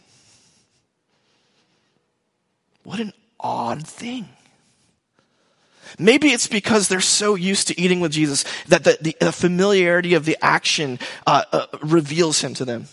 What 2.83 2.99
an 2.99 3.12
odd 3.38 3.87
thing. 3.87 4.31
Maybe 5.99 6.29
it's 6.29 6.47
because 6.47 6.88
they're 6.88 7.01
so 7.01 7.35
used 7.35 7.69
to 7.69 7.79
eating 7.79 8.01
with 8.01 8.12
Jesus 8.12 8.47
that 8.69 8.85
the, 8.85 9.14
the, 9.21 9.33
familiarity 9.33 10.14
of 10.14 10.25
the 10.25 10.38
action 10.41 10.99
uh, 11.27 11.45
uh, 11.53 11.67
reveals 11.83 12.41
him 12.41 12.55
to 12.55 12.64
them. 12.64 12.88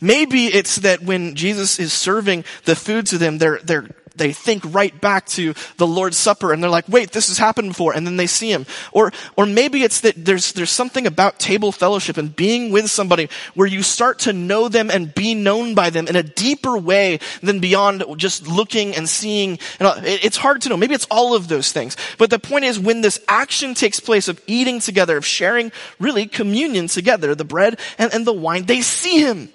Maybe 0.00 0.46
it's 0.46 0.76
that 0.76 1.02
when 1.02 1.34
Jesus 1.34 1.78
is 1.78 1.92
serving 1.92 2.44
the 2.64 2.76
food 2.76 3.06
to 3.06 3.18
them, 3.18 3.38
they're, 3.38 3.58
they're, 3.58 3.88
they 4.16 4.32
think 4.32 4.62
right 4.74 4.98
back 5.00 5.26
to 5.26 5.54
the 5.76 5.86
Lord's 5.86 6.16
Supper 6.16 6.52
and 6.52 6.62
they're 6.62 6.70
like, 6.70 6.88
wait, 6.88 7.12
this 7.12 7.28
has 7.28 7.38
happened 7.38 7.68
before. 7.68 7.94
And 7.94 8.06
then 8.06 8.16
they 8.16 8.26
see 8.26 8.50
him. 8.50 8.66
Or, 8.92 9.12
or 9.36 9.46
maybe 9.46 9.82
it's 9.82 10.00
that 10.00 10.24
there's, 10.24 10.52
there's 10.52 10.70
something 10.70 11.06
about 11.06 11.38
table 11.38 11.72
fellowship 11.72 12.16
and 12.16 12.34
being 12.34 12.70
with 12.72 12.90
somebody 12.90 13.28
where 13.54 13.66
you 13.66 13.82
start 13.82 14.20
to 14.20 14.32
know 14.32 14.68
them 14.68 14.90
and 14.90 15.14
be 15.14 15.34
known 15.34 15.74
by 15.74 15.90
them 15.90 16.08
in 16.08 16.16
a 16.16 16.22
deeper 16.22 16.76
way 16.76 17.20
than 17.42 17.60
beyond 17.60 18.04
just 18.16 18.48
looking 18.48 18.94
and 18.94 19.08
seeing. 19.08 19.58
Uh, 19.80 20.00
it's 20.04 20.36
hard 20.36 20.62
to 20.62 20.68
know. 20.68 20.76
Maybe 20.76 20.94
it's 20.94 21.06
all 21.10 21.34
of 21.34 21.48
those 21.48 21.72
things. 21.72 21.96
But 22.18 22.30
the 22.30 22.38
point 22.38 22.64
is 22.64 22.78
when 22.78 23.00
this 23.00 23.20
action 23.28 23.74
takes 23.74 24.00
place 24.00 24.28
of 24.28 24.40
eating 24.46 24.80
together, 24.80 25.16
of 25.16 25.26
sharing 25.26 25.72
really 25.98 26.26
communion 26.26 26.86
together, 26.86 27.34
the 27.34 27.44
bread 27.44 27.78
and, 27.98 28.12
and 28.12 28.26
the 28.26 28.32
wine, 28.32 28.64
they 28.64 28.80
see 28.80 29.20
him. 29.20 29.50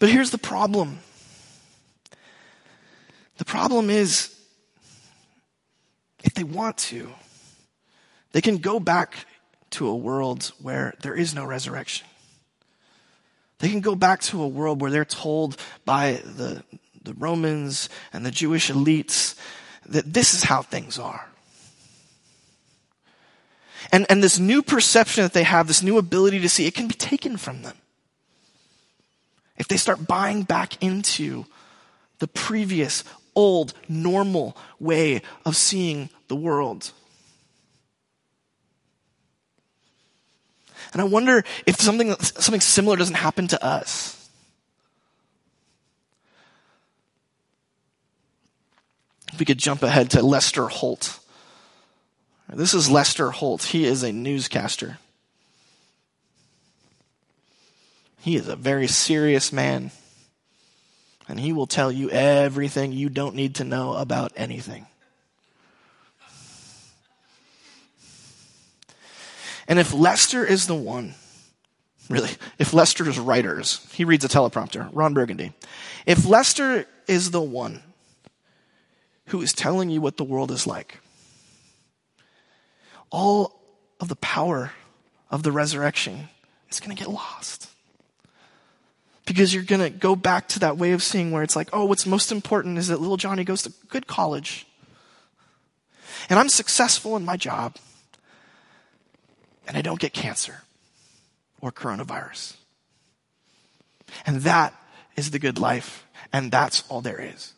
But 0.00 0.08
here's 0.08 0.30
the 0.30 0.38
problem. 0.38 0.98
The 3.36 3.44
problem 3.44 3.90
is, 3.90 4.34
if 6.24 6.34
they 6.34 6.42
want 6.42 6.78
to, 6.78 7.10
they 8.32 8.40
can 8.40 8.58
go 8.58 8.80
back 8.80 9.26
to 9.70 9.86
a 9.86 9.94
world 9.94 10.52
where 10.60 10.94
there 11.02 11.14
is 11.14 11.34
no 11.34 11.44
resurrection. 11.44 12.06
They 13.58 13.68
can 13.68 13.80
go 13.80 13.94
back 13.94 14.22
to 14.22 14.42
a 14.42 14.48
world 14.48 14.80
where 14.80 14.90
they're 14.90 15.04
told 15.04 15.58
by 15.84 16.22
the, 16.24 16.64
the 17.02 17.14
Romans 17.14 17.90
and 18.10 18.24
the 18.24 18.30
Jewish 18.30 18.70
elites 18.70 19.38
that 19.86 20.14
this 20.14 20.32
is 20.32 20.44
how 20.44 20.62
things 20.62 20.98
are. 20.98 21.28
And, 23.92 24.06
and 24.08 24.22
this 24.22 24.38
new 24.38 24.62
perception 24.62 25.24
that 25.24 25.34
they 25.34 25.42
have, 25.42 25.66
this 25.66 25.82
new 25.82 25.98
ability 25.98 26.40
to 26.40 26.48
see, 26.48 26.66
it 26.66 26.74
can 26.74 26.88
be 26.88 26.94
taken 26.94 27.36
from 27.36 27.62
them 27.62 27.76
if 29.60 29.68
they 29.68 29.76
start 29.76 30.06
buying 30.06 30.42
back 30.42 30.82
into 30.82 31.44
the 32.18 32.26
previous, 32.26 33.04
old, 33.36 33.74
normal 33.90 34.56
way 34.78 35.20
of 35.44 35.54
seeing 35.54 36.08
the 36.28 36.34
world. 36.34 36.92
And 40.94 41.02
I 41.02 41.04
wonder 41.04 41.44
if 41.66 41.78
something, 41.78 42.14
something 42.20 42.62
similar 42.62 42.96
doesn't 42.96 43.16
happen 43.16 43.48
to 43.48 43.62
us. 43.62 44.30
If 49.30 49.38
we 49.38 49.44
could 49.44 49.58
jump 49.58 49.82
ahead 49.82 50.10
to 50.12 50.22
Lester 50.22 50.68
Holt. 50.68 51.20
This 52.48 52.72
is 52.72 52.90
Lester 52.90 53.30
Holt. 53.30 53.62
He 53.64 53.84
is 53.84 54.02
a 54.02 54.10
newscaster. 54.10 54.96
He 58.20 58.36
is 58.36 58.48
a 58.48 58.56
very 58.56 58.86
serious 58.86 59.52
man. 59.52 59.90
And 61.28 61.40
he 61.40 61.52
will 61.52 61.66
tell 61.66 61.90
you 61.90 62.10
everything 62.10 62.92
you 62.92 63.08
don't 63.08 63.34
need 63.34 63.56
to 63.56 63.64
know 63.64 63.94
about 63.94 64.32
anything. 64.36 64.86
And 69.68 69.78
if 69.78 69.94
Lester 69.94 70.44
is 70.44 70.66
the 70.66 70.74
one, 70.74 71.14
really, 72.08 72.30
if 72.58 72.74
Lester 72.74 73.08
is 73.08 73.18
writers, 73.18 73.86
he 73.92 74.04
reads 74.04 74.24
a 74.24 74.28
teleprompter, 74.28 74.90
Ron 74.92 75.14
Burgundy. 75.14 75.52
If 76.04 76.26
Lester 76.26 76.86
is 77.06 77.30
the 77.30 77.40
one 77.40 77.80
who 79.26 79.40
is 79.40 79.52
telling 79.52 79.88
you 79.88 80.00
what 80.00 80.16
the 80.16 80.24
world 80.24 80.50
is 80.50 80.66
like, 80.66 80.98
all 83.10 83.60
of 84.00 84.08
the 84.08 84.16
power 84.16 84.72
of 85.30 85.44
the 85.44 85.52
resurrection 85.52 86.28
is 86.68 86.80
going 86.80 86.94
to 86.94 87.00
get 87.00 87.12
lost 87.12 87.70
because 89.30 89.54
you're 89.54 89.62
going 89.62 89.80
to 89.80 89.90
go 89.90 90.16
back 90.16 90.48
to 90.48 90.58
that 90.58 90.76
way 90.76 90.90
of 90.90 91.04
seeing 91.04 91.30
where 91.30 91.44
it's 91.44 91.54
like, 91.54 91.68
oh, 91.72 91.84
what's 91.84 92.04
most 92.04 92.32
important 92.32 92.78
is 92.78 92.88
that 92.88 93.00
little 93.00 93.16
Johnny 93.16 93.44
goes 93.44 93.62
to 93.62 93.72
good 93.88 94.08
college. 94.08 94.66
And 96.28 96.36
I'm 96.36 96.48
successful 96.48 97.14
in 97.14 97.24
my 97.24 97.36
job. 97.36 97.76
And 99.68 99.76
I 99.76 99.82
don't 99.82 100.00
get 100.00 100.12
cancer 100.12 100.62
or 101.60 101.70
coronavirus. 101.70 102.56
And 104.26 104.40
that 104.40 104.74
is 105.14 105.30
the 105.30 105.38
good 105.38 105.60
life. 105.60 106.04
And 106.32 106.50
that's 106.50 106.82
all 106.88 107.00
there 107.00 107.20
is. 107.20 107.52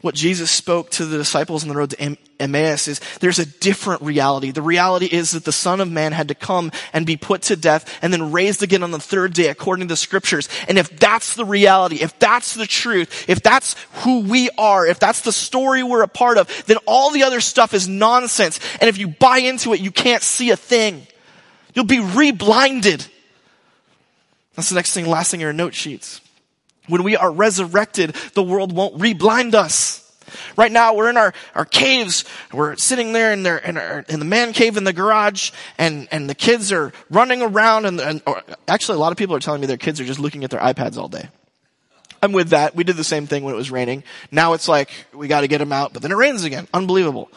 What 0.00 0.14
Jesus 0.14 0.50
spoke 0.50 0.90
to 0.92 1.06
the 1.06 1.16
disciples 1.18 1.62
on 1.62 1.68
the 1.68 1.74
road 1.74 1.90
to 1.90 2.16
Emmaus 2.38 2.86
is 2.86 3.00
there's 3.20 3.38
a 3.38 3.46
different 3.46 4.02
reality. 4.02 4.50
The 4.50 4.62
reality 4.62 5.06
is 5.06 5.30
that 5.30 5.44
the 5.44 5.52
Son 5.52 5.80
of 5.80 5.90
Man 5.90 6.12
had 6.12 6.28
to 6.28 6.34
come 6.34 6.70
and 6.92 7.06
be 7.06 7.16
put 7.16 7.42
to 7.42 7.56
death 7.56 7.98
and 8.02 8.12
then 8.12 8.30
raised 8.30 8.62
again 8.62 8.82
on 8.82 8.90
the 8.90 8.98
third 8.98 9.32
day 9.32 9.48
according 9.48 9.88
to 9.88 9.92
the 9.92 9.96
scriptures. 9.96 10.48
And 10.68 10.78
if 10.78 10.90
that's 10.98 11.34
the 11.34 11.44
reality, 11.44 11.96
if 11.96 12.18
that's 12.18 12.54
the 12.54 12.66
truth, 12.66 13.28
if 13.28 13.42
that's 13.42 13.74
who 14.02 14.20
we 14.20 14.50
are, 14.58 14.86
if 14.86 14.98
that's 14.98 15.22
the 15.22 15.32
story 15.32 15.82
we're 15.82 16.02
a 16.02 16.08
part 16.08 16.38
of, 16.38 16.64
then 16.66 16.76
all 16.86 17.10
the 17.10 17.22
other 17.22 17.40
stuff 17.40 17.72
is 17.72 17.88
nonsense. 17.88 18.60
And 18.80 18.88
if 18.88 18.98
you 18.98 19.08
buy 19.08 19.38
into 19.38 19.72
it, 19.72 19.80
you 19.80 19.90
can't 19.90 20.22
see 20.22 20.50
a 20.50 20.56
thing. 20.56 21.06
You'll 21.74 21.84
be 21.84 22.00
re-blinded. 22.00 23.06
That's 24.54 24.68
the 24.68 24.74
next 24.74 24.92
thing, 24.92 25.06
last 25.06 25.30
thing 25.30 25.40
in 25.40 25.44
your 25.44 25.52
note 25.52 25.74
sheets. 25.74 26.20
When 26.88 27.02
we 27.02 27.16
are 27.16 27.30
resurrected, 27.30 28.14
the 28.34 28.42
world 28.42 28.72
won't 28.72 28.98
reblind 28.98 29.54
us. 29.54 30.02
Right 30.56 30.72
now, 30.72 30.94
we're 30.94 31.08
in 31.10 31.16
our, 31.16 31.32
our 31.54 31.64
caves. 31.64 32.24
We're 32.52 32.76
sitting 32.76 33.12
there 33.12 33.32
in, 33.32 33.42
their, 33.42 33.58
in, 33.58 33.76
our, 33.76 34.04
in 34.08 34.18
the 34.18 34.24
man 34.24 34.52
cave 34.52 34.76
in 34.76 34.84
the 34.84 34.92
garage, 34.92 35.52
and, 35.78 36.08
and 36.10 36.28
the 36.28 36.34
kids 36.34 36.72
are 36.72 36.92
running 37.10 37.42
around. 37.42 37.86
And, 37.86 38.00
and 38.00 38.22
actually, 38.66 38.96
a 38.96 39.00
lot 39.00 39.12
of 39.12 39.18
people 39.18 39.36
are 39.36 39.40
telling 39.40 39.60
me 39.60 39.66
their 39.66 39.76
kids 39.76 40.00
are 40.00 40.04
just 40.04 40.18
looking 40.18 40.44
at 40.44 40.50
their 40.50 40.60
iPads 40.60 40.96
all 40.96 41.08
day. 41.08 41.28
I'm 42.22 42.32
with 42.32 42.50
that. 42.50 42.74
We 42.74 42.84
did 42.84 42.96
the 42.96 43.04
same 43.04 43.26
thing 43.26 43.44
when 43.44 43.54
it 43.54 43.56
was 43.56 43.70
raining. 43.70 44.02
Now 44.30 44.54
it's 44.54 44.68
like, 44.68 44.90
we 45.12 45.28
gotta 45.28 45.48
get 45.48 45.58
them 45.58 45.72
out, 45.72 45.92
but 45.92 46.02
then 46.02 46.10
it 46.10 46.16
rains 46.16 46.44
again. 46.44 46.66
Unbelievable. 46.72 47.30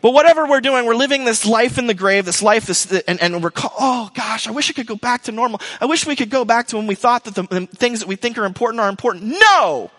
But 0.00 0.12
whatever 0.12 0.46
we're 0.46 0.62
doing, 0.62 0.86
we're 0.86 0.94
living 0.94 1.24
this 1.24 1.44
life 1.44 1.76
in 1.76 1.86
the 1.86 1.94
grave, 1.94 2.24
this 2.24 2.42
life, 2.42 2.66
this, 2.66 2.90
and, 3.02 3.20
and 3.20 3.42
we're, 3.42 3.50
oh 3.56 4.10
gosh, 4.14 4.46
I 4.46 4.50
wish 4.50 4.70
I 4.70 4.72
could 4.72 4.86
go 4.86 4.96
back 4.96 5.24
to 5.24 5.32
normal. 5.32 5.60
I 5.80 5.84
wish 5.86 6.06
we 6.06 6.16
could 6.16 6.30
go 6.30 6.44
back 6.44 6.68
to 6.68 6.76
when 6.76 6.86
we 6.86 6.94
thought 6.94 7.24
that 7.24 7.34
the, 7.34 7.42
the 7.42 7.66
things 7.66 8.00
that 8.00 8.08
we 8.08 8.16
think 8.16 8.38
are 8.38 8.46
important 8.46 8.80
are 8.80 8.88
important. 8.88 9.24
No! 9.24 9.90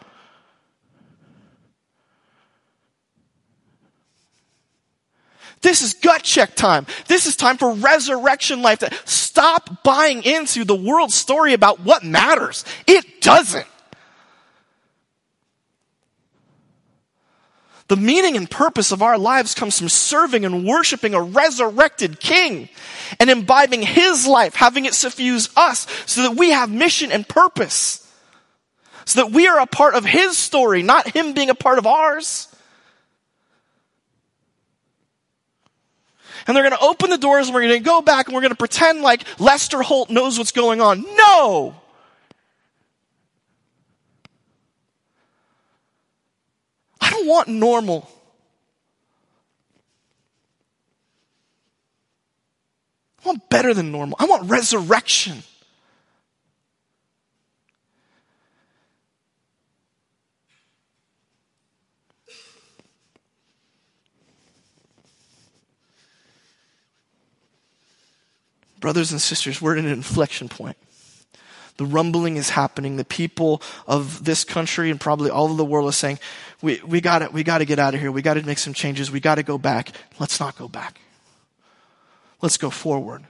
This 5.62 5.84
is 5.84 5.93
gut 5.93 6.24
check 6.24 6.56
time. 6.56 6.88
This 7.08 7.28
is 7.28 7.36
time 7.36 7.58
for 7.58 7.72
resurrection 7.72 8.64
life. 8.64 8.84
Stop 9.08 9.84
buying 9.84 10.24
into 10.24 10.66
the 10.66 10.76
world's 10.76 11.14
story 11.14 11.54
about 11.54 11.80
what 11.82 12.04
matters. 12.04 12.66
It 12.88 13.22
doesn't. 13.22 13.68
The 17.91 17.97
meaning 17.97 18.37
and 18.37 18.49
purpose 18.49 18.93
of 18.93 19.01
our 19.01 19.17
lives 19.17 19.53
comes 19.53 19.77
from 19.77 19.89
serving 19.89 20.45
and 20.45 20.65
worshiping 20.65 21.13
a 21.13 21.21
resurrected 21.21 22.21
king 22.21 22.69
and 23.19 23.29
imbibing 23.29 23.81
his 23.81 24.25
life, 24.25 24.55
having 24.55 24.85
it 24.85 24.93
suffuse 24.93 25.49
us 25.57 25.85
so 26.05 26.21
that 26.21 26.37
we 26.37 26.51
have 26.51 26.71
mission 26.71 27.11
and 27.11 27.27
purpose. 27.27 28.09
So 29.03 29.25
that 29.25 29.33
we 29.33 29.45
are 29.45 29.59
a 29.59 29.65
part 29.65 29.95
of 29.95 30.05
his 30.05 30.37
story, 30.37 30.83
not 30.83 31.09
him 31.09 31.33
being 31.33 31.49
a 31.49 31.53
part 31.53 31.79
of 31.79 31.85
ours. 31.85 32.47
And 36.47 36.55
they're 36.55 36.63
going 36.63 36.79
to 36.79 36.85
open 36.85 37.09
the 37.09 37.17
doors 37.17 37.47
and 37.47 37.53
we're 37.53 37.67
going 37.67 37.73
to 37.73 37.79
go 37.85 38.01
back 38.01 38.27
and 38.27 38.33
we're 38.33 38.39
going 38.39 38.51
to 38.51 38.55
pretend 38.55 39.01
like 39.01 39.25
Lester 39.37 39.81
Holt 39.81 40.09
knows 40.09 40.37
what's 40.37 40.53
going 40.53 40.79
on. 40.79 41.03
No! 41.17 41.80
I 47.02 47.10
don't 47.10 47.28
want 47.28 47.47
normal. 47.47 48.10
I 53.24 53.28
want 53.28 53.49
better 53.49 53.74
than 53.74 53.91
normal. 53.91 54.16
I 54.20 54.26
want 54.26 54.49
resurrection. 54.49 55.43
Brothers 68.80 69.12
and 69.12 69.22
sisters, 69.22 69.62
we're 69.62 69.78
at 69.78 69.86
an 69.86 69.91
inflection 69.91 70.49
point. 70.49 70.76
The 71.78 71.86
rumbling 71.86 72.38
is 72.38 72.49
happening. 72.49 72.97
The 72.97 73.06
people 73.06 73.62
of 73.88 74.26
this 74.26 74.43
country 74.43 74.89
and 74.89 74.99
probably 74.99 75.30
all 75.30 75.52
of 75.52 75.58
the 75.58 75.66
world 75.66 75.88
is 75.89 75.95
saying, 75.95 76.18
we, 76.62 76.82
we 76.86 77.01
gotta, 77.01 77.30
we 77.32 77.43
gotta 77.43 77.66
get 77.66 77.80
out 77.80 77.93
of 77.93 77.99
here. 77.99 78.12
We 78.12 78.22
gotta 78.22 78.43
make 78.43 78.57
some 78.57 78.74
changes. 78.74 79.12
We 79.12 79.20
gotta 79.20 79.43
go 79.43 79.57
back. 79.57 79.91
Let's 80.20 80.39
not 80.39 80.57
go 80.57 80.68
back. 80.68 80.99
Let's 82.41 82.57
go 82.57 82.70
forward. 82.70 83.26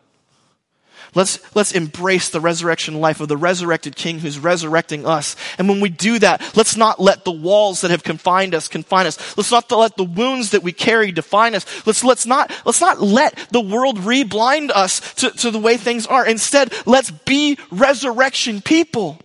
Let's, 1.13 1.39
let's 1.55 1.73
embrace 1.73 2.29
the 2.29 2.39
resurrection 2.39 3.01
life 3.01 3.19
of 3.19 3.27
the 3.27 3.35
resurrected 3.35 3.95
King 3.95 4.19
who's 4.19 4.39
resurrecting 4.39 5.05
us. 5.05 5.35
And 5.57 5.67
when 5.67 5.81
we 5.81 5.89
do 5.89 6.19
that, 6.19 6.55
let's 6.55 6.77
not 6.77 7.01
let 7.01 7.25
the 7.25 7.31
walls 7.31 7.81
that 7.81 7.91
have 7.91 8.03
confined 8.03 8.55
us 8.55 8.69
confine 8.69 9.07
us. 9.07 9.37
Let's 9.37 9.51
not 9.51 9.69
let 9.71 9.97
the 9.97 10.05
wounds 10.05 10.51
that 10.51 10.63
we 10.63 10.71
carry 10.71 11.11
define 11.11 11.53
us. 11.53 11.85
Let's, 11.85 12.03
let's 12.03 12.25
not, 12.25 12.53
let's 12.65 12.79
not 12.79 13.01
let 13.01 13.35
the 13.51 13.59
world 13.59 13.99
re-blind 13.99 14.71
us 14.71 15.13
to, 15.15 15.31
to 15.31 15.51
the 15.51 15.59
way 15.59 15.75
things 15.75 16.07
are. 16.07 16.25
Instead, 16.25 16.73
let's 16.85 17.11
be 17.11 17.57
resurrection 17.71 18.61
people. 18.61 19.19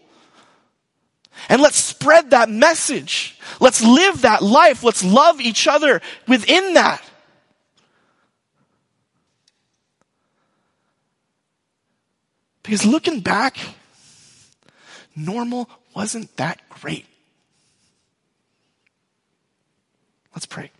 And 1.48 1.60
let's 1.62 1.76
spread 1.76 2.30
that 2.30 2.48
message. 2.48 3.38
Let's 3.60 3.82
live 3.82 4.22
that 4.22 4.42
life. 4.42 4.82
Let's 4.82 5.04
love 5.04 5.40
each 5.40 5.68
other 5.68 6.00
within 6.26 6.74
that. 6.74 7.02
Because 12.62 12.84
looking 12.84 13.20
back, 13.20 13.58
normal 15.14 15.70
wasn't 15.94 16.36
that 16.36 16.60
great. 16.68 17.06
Let's 20.34 20.46
pray. 20.46 20.70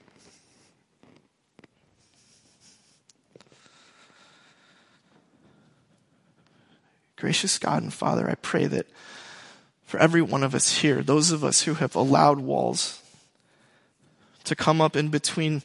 Gracious 7.16 7.59
God 7.59 7.82
and 7.82 7.92
Father, 7.92 8.28
I 8.28 8.34
pray 8.34 8.66
that 8.66 8.86
for 9.87 9.99
every 9.99 10.20
one 10.20 10.43
of 10.43 10.55
us 10.55 10.78
here, 10.78 11.03
those 11.03 11.30
of 11.30 11.43
us 11.45 11.62
who 11.62 11.74
have 11.74 11.95
allowed 11.95 12.41
walls 12.41 13.01
to 14.45 14.55
come 14.55 14.80
up 14.80 14.97
in 14.97 15.09
between 15.09 15.62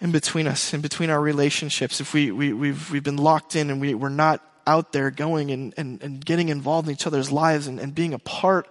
in 0.00 0.10
between 0.10 0.46
us, 0.46 0.74
in 0.74 0.80
between 0.80 1.08
our 1.08 1.20
relationships, 1.20 2.00
if 2.00 2.12
we, 2.12 2.30
we, 2.30 2.52
we've, 2.52 2.90
we've 2.90 3.04
been 3.04 3.16
locked 3.16 3.56
in 3.56 3.70
and 3.70 3.80
we, 3.80 3.94
we're 3.94 4.08
not 4.08 4.42
out 4.66 4.92
there 4.92 5.10
going 5.10 5.50
and, 5.50 5.72
and, 5.76 6.02
and 6.02 6.24
getting 6.24 6.48
involved 6.48 6.88
in 6.88 6.92
each 6.92 7.06
other's 7.06 7.30
lives 7.30 7.66
and, 7.66 7.78
and 7.78 7.94
being 7.94 8.12
a 8.12 8.18
part 8.18 8.68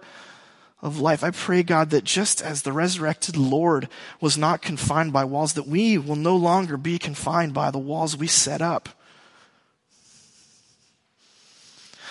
of 0.82 1.00
life. 1.00 1.24
I 1.24 1.30
pray, 1.30 1.62
God, 1.62 1.90
that 1.90 2.04
just 2.04 2.42
as 2.42 2.62
the 2.62 2.72
resurrected 2.72 3.36
Lord 3.36 3.88
was 4.20 4.36
not 4.36 4.62
confined 4.62 5.12
by 5.12 5.24
walls, 5.24 5.54
that 5.54 5.66
we 5.66 5.96
will 5.98 6.14
no 6.14 6.36
longer 6.36 6.76
be 6.76 6.98
confined 6.98 7.54
by 7.54 7.70
the 7.70 7.78
walls 7.78 8.16
we 8.16 8.26
set 8.26 8.60
up. 8.60 8.90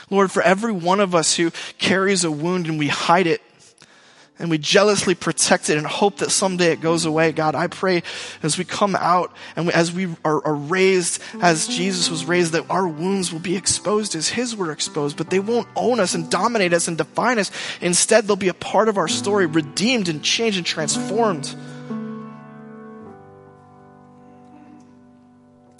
Lord, 0.10 0.32
for 0.32 0.42
every 0.42 0.72
one 0.72 1.00
of 1.00 1.16
us 1.16 1.36
who 1.36 1.52
carries 1.78 2.24
a 2.24 2.32
wound 2.32 2.68
and 2.68 2.78
we 2.80 2.88
hide 2.88 3.28
it, 3.28 3.42
and 4.40 4.50
we 4.50 4.58
jealously 4.58 5.14
protect 5.16 5.70
it 5.70 5.78
and 5.78 5.86
hope 5.86 6.18
that 6.18 6.32
someday 6.32 6.72
it 6.72 6.82
goes 6.82 7.06
away. 7.06 7.32
God, 7.32 7.56
I 7.56 7.68
pray 7.68 8.04
as 8.42 8.58
we 8.58 8.66
come 8.66 8.96
out 8.96 9.32
and 9.56 9.70
as 9.70 9.92
we 9.92 10.08
are, 10.26 10.46
are, 10.46 10.56
raised 10.56 11.22
as 11.42 11.68
Jesus 11.68 12.10
was 12.10 12.26
raised, 12.26 12.54
that 12.54 12.70
our 12.70 12.88
wounds 12.88 13.32
will 13.32 13.40
be 13.40 13.56
exposed 13.56 14.16
as 14.16 14.30
His 14.30 14.56
were 14.56 14.72
exposed, 14.72 15.18
but 15.18 15.30
they 15.30 15.40
won't 15.40 15.68
own 15.76 16.00
us 16.00 16.16
and 16.16 16.30
dominate 16.32 16.74
us 16.74 16.88
and 16.88 16.98
define 16.98 17.38
us. 17.38 17.52
Instead, 17.80 18.26
they'll 18.26 18.36
be 18.36 18.50
a 18.50 18.56
part 18.56 18.90
of 18.90 18.98
our 18.98 19.08
story, 19.08 19.46
redeemed 19.46 20.10
and 20.10 20.24
changed 20.24 20.58
and 20.58 20.66
transformed. 20.66 21.56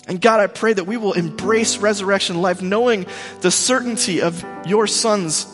And 0.08 0.20
God, 0.20 0.40
I 0.40 0.48
pray 0.48 0.74
that 0.74 0.86
we 0.86 0.98
will 0.98 1.14
embrace 1.14 1.78
resurrection 1.78 2.42
life, 2.42 2.62
knowing 2.62 3.06
the 3.42 3.52
certainty 3.52 4.22
of 4.22 4.44
your 4.66 4.86
Son's 4.86 5.48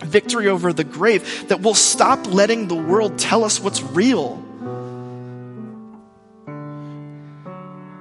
victory 0.00 0.48
over 0.48 0.72
the 0.72 0.84
grave, 0.84 1.48
that 1.48 1.60
we'll 1.60 1.74
stop 1.74 2.26
letting 2.26 2.68
the 2.68 2.74
world 2.74 3.18
tell 3.18 3.44
us 3.44 3.60
what's 3.60 3.82
real. 3.82 4.42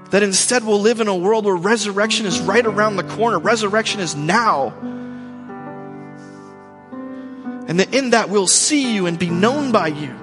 That 0.09 0.21
instead 0.21 0.65
we'll 0.65 0.81
live 0.81 0.99
in 0.99 1.07
a 1.07 1.15
world 1.15 1.45
where 1.45 1.55
resurrection 1.55 2.25
is 2.25 2.39
right 2.39 2.65
around 2.65 2.97
the 2.97 3.03
corner, 3.03 3.39
resurrection 3.39 4.01
is 4.01 4.15
now. 4.15 4.73
And 7.65 7.79
that 7.79 7.93
in 7.95 8.09
that 8.09 8.29
we'll 8.29 8.45
see 8.45 8.93
you 8.93 9.07
and 9.07 9.17
be 9.17 9.29
known 9.29 9.71
by 9.71 9.87
you. 9.87 10.13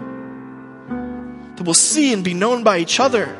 That 1.57 1.63
we'll 1.65 1.75
see 1.75 2.13
and 2.13 2.23
be 2.23 2.35
known 2.35 2.63
by 2.63 2.79
each 2.79 3.01
other. 3.01 3.37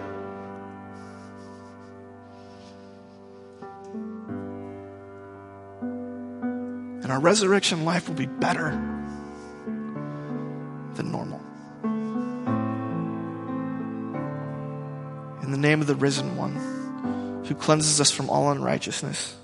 And 7.11 7.17
our 7.17 7.25
resurrection 7.25 7.85
life 7.85 8.09
will 8.09 8.15
be 8.15 8.27
better 8.27 8.71
than 10.95 11.11
normal. 11.11 11.41
In 15.43 15.51
the 15.51 15.59
name 15.59 15.81
of 15.81 15.89
the 15.89 15.97
risen 15.97 16.37
one, 16.37 16.55
who 17.47 17.57
cleanses 17.57 18.01
us 18.01 18.13
from 18.13 18.31
all 18.31 18.53
unrighteousness, 18.53 19.35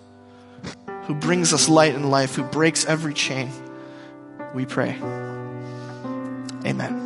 who 1.07 1.15
brings 1.17 1.53
us 1.53 1.69
light 1.69 1.97
and 1.97 2.09
life, 2.09 2.37
who 2.37 2.45
breaks 2.45 2.85
every 2.85 3.15
chain, 3.15 3.51
we 4.55 4.65
pray. 4.65 4.97
Amen. 6.65 7.06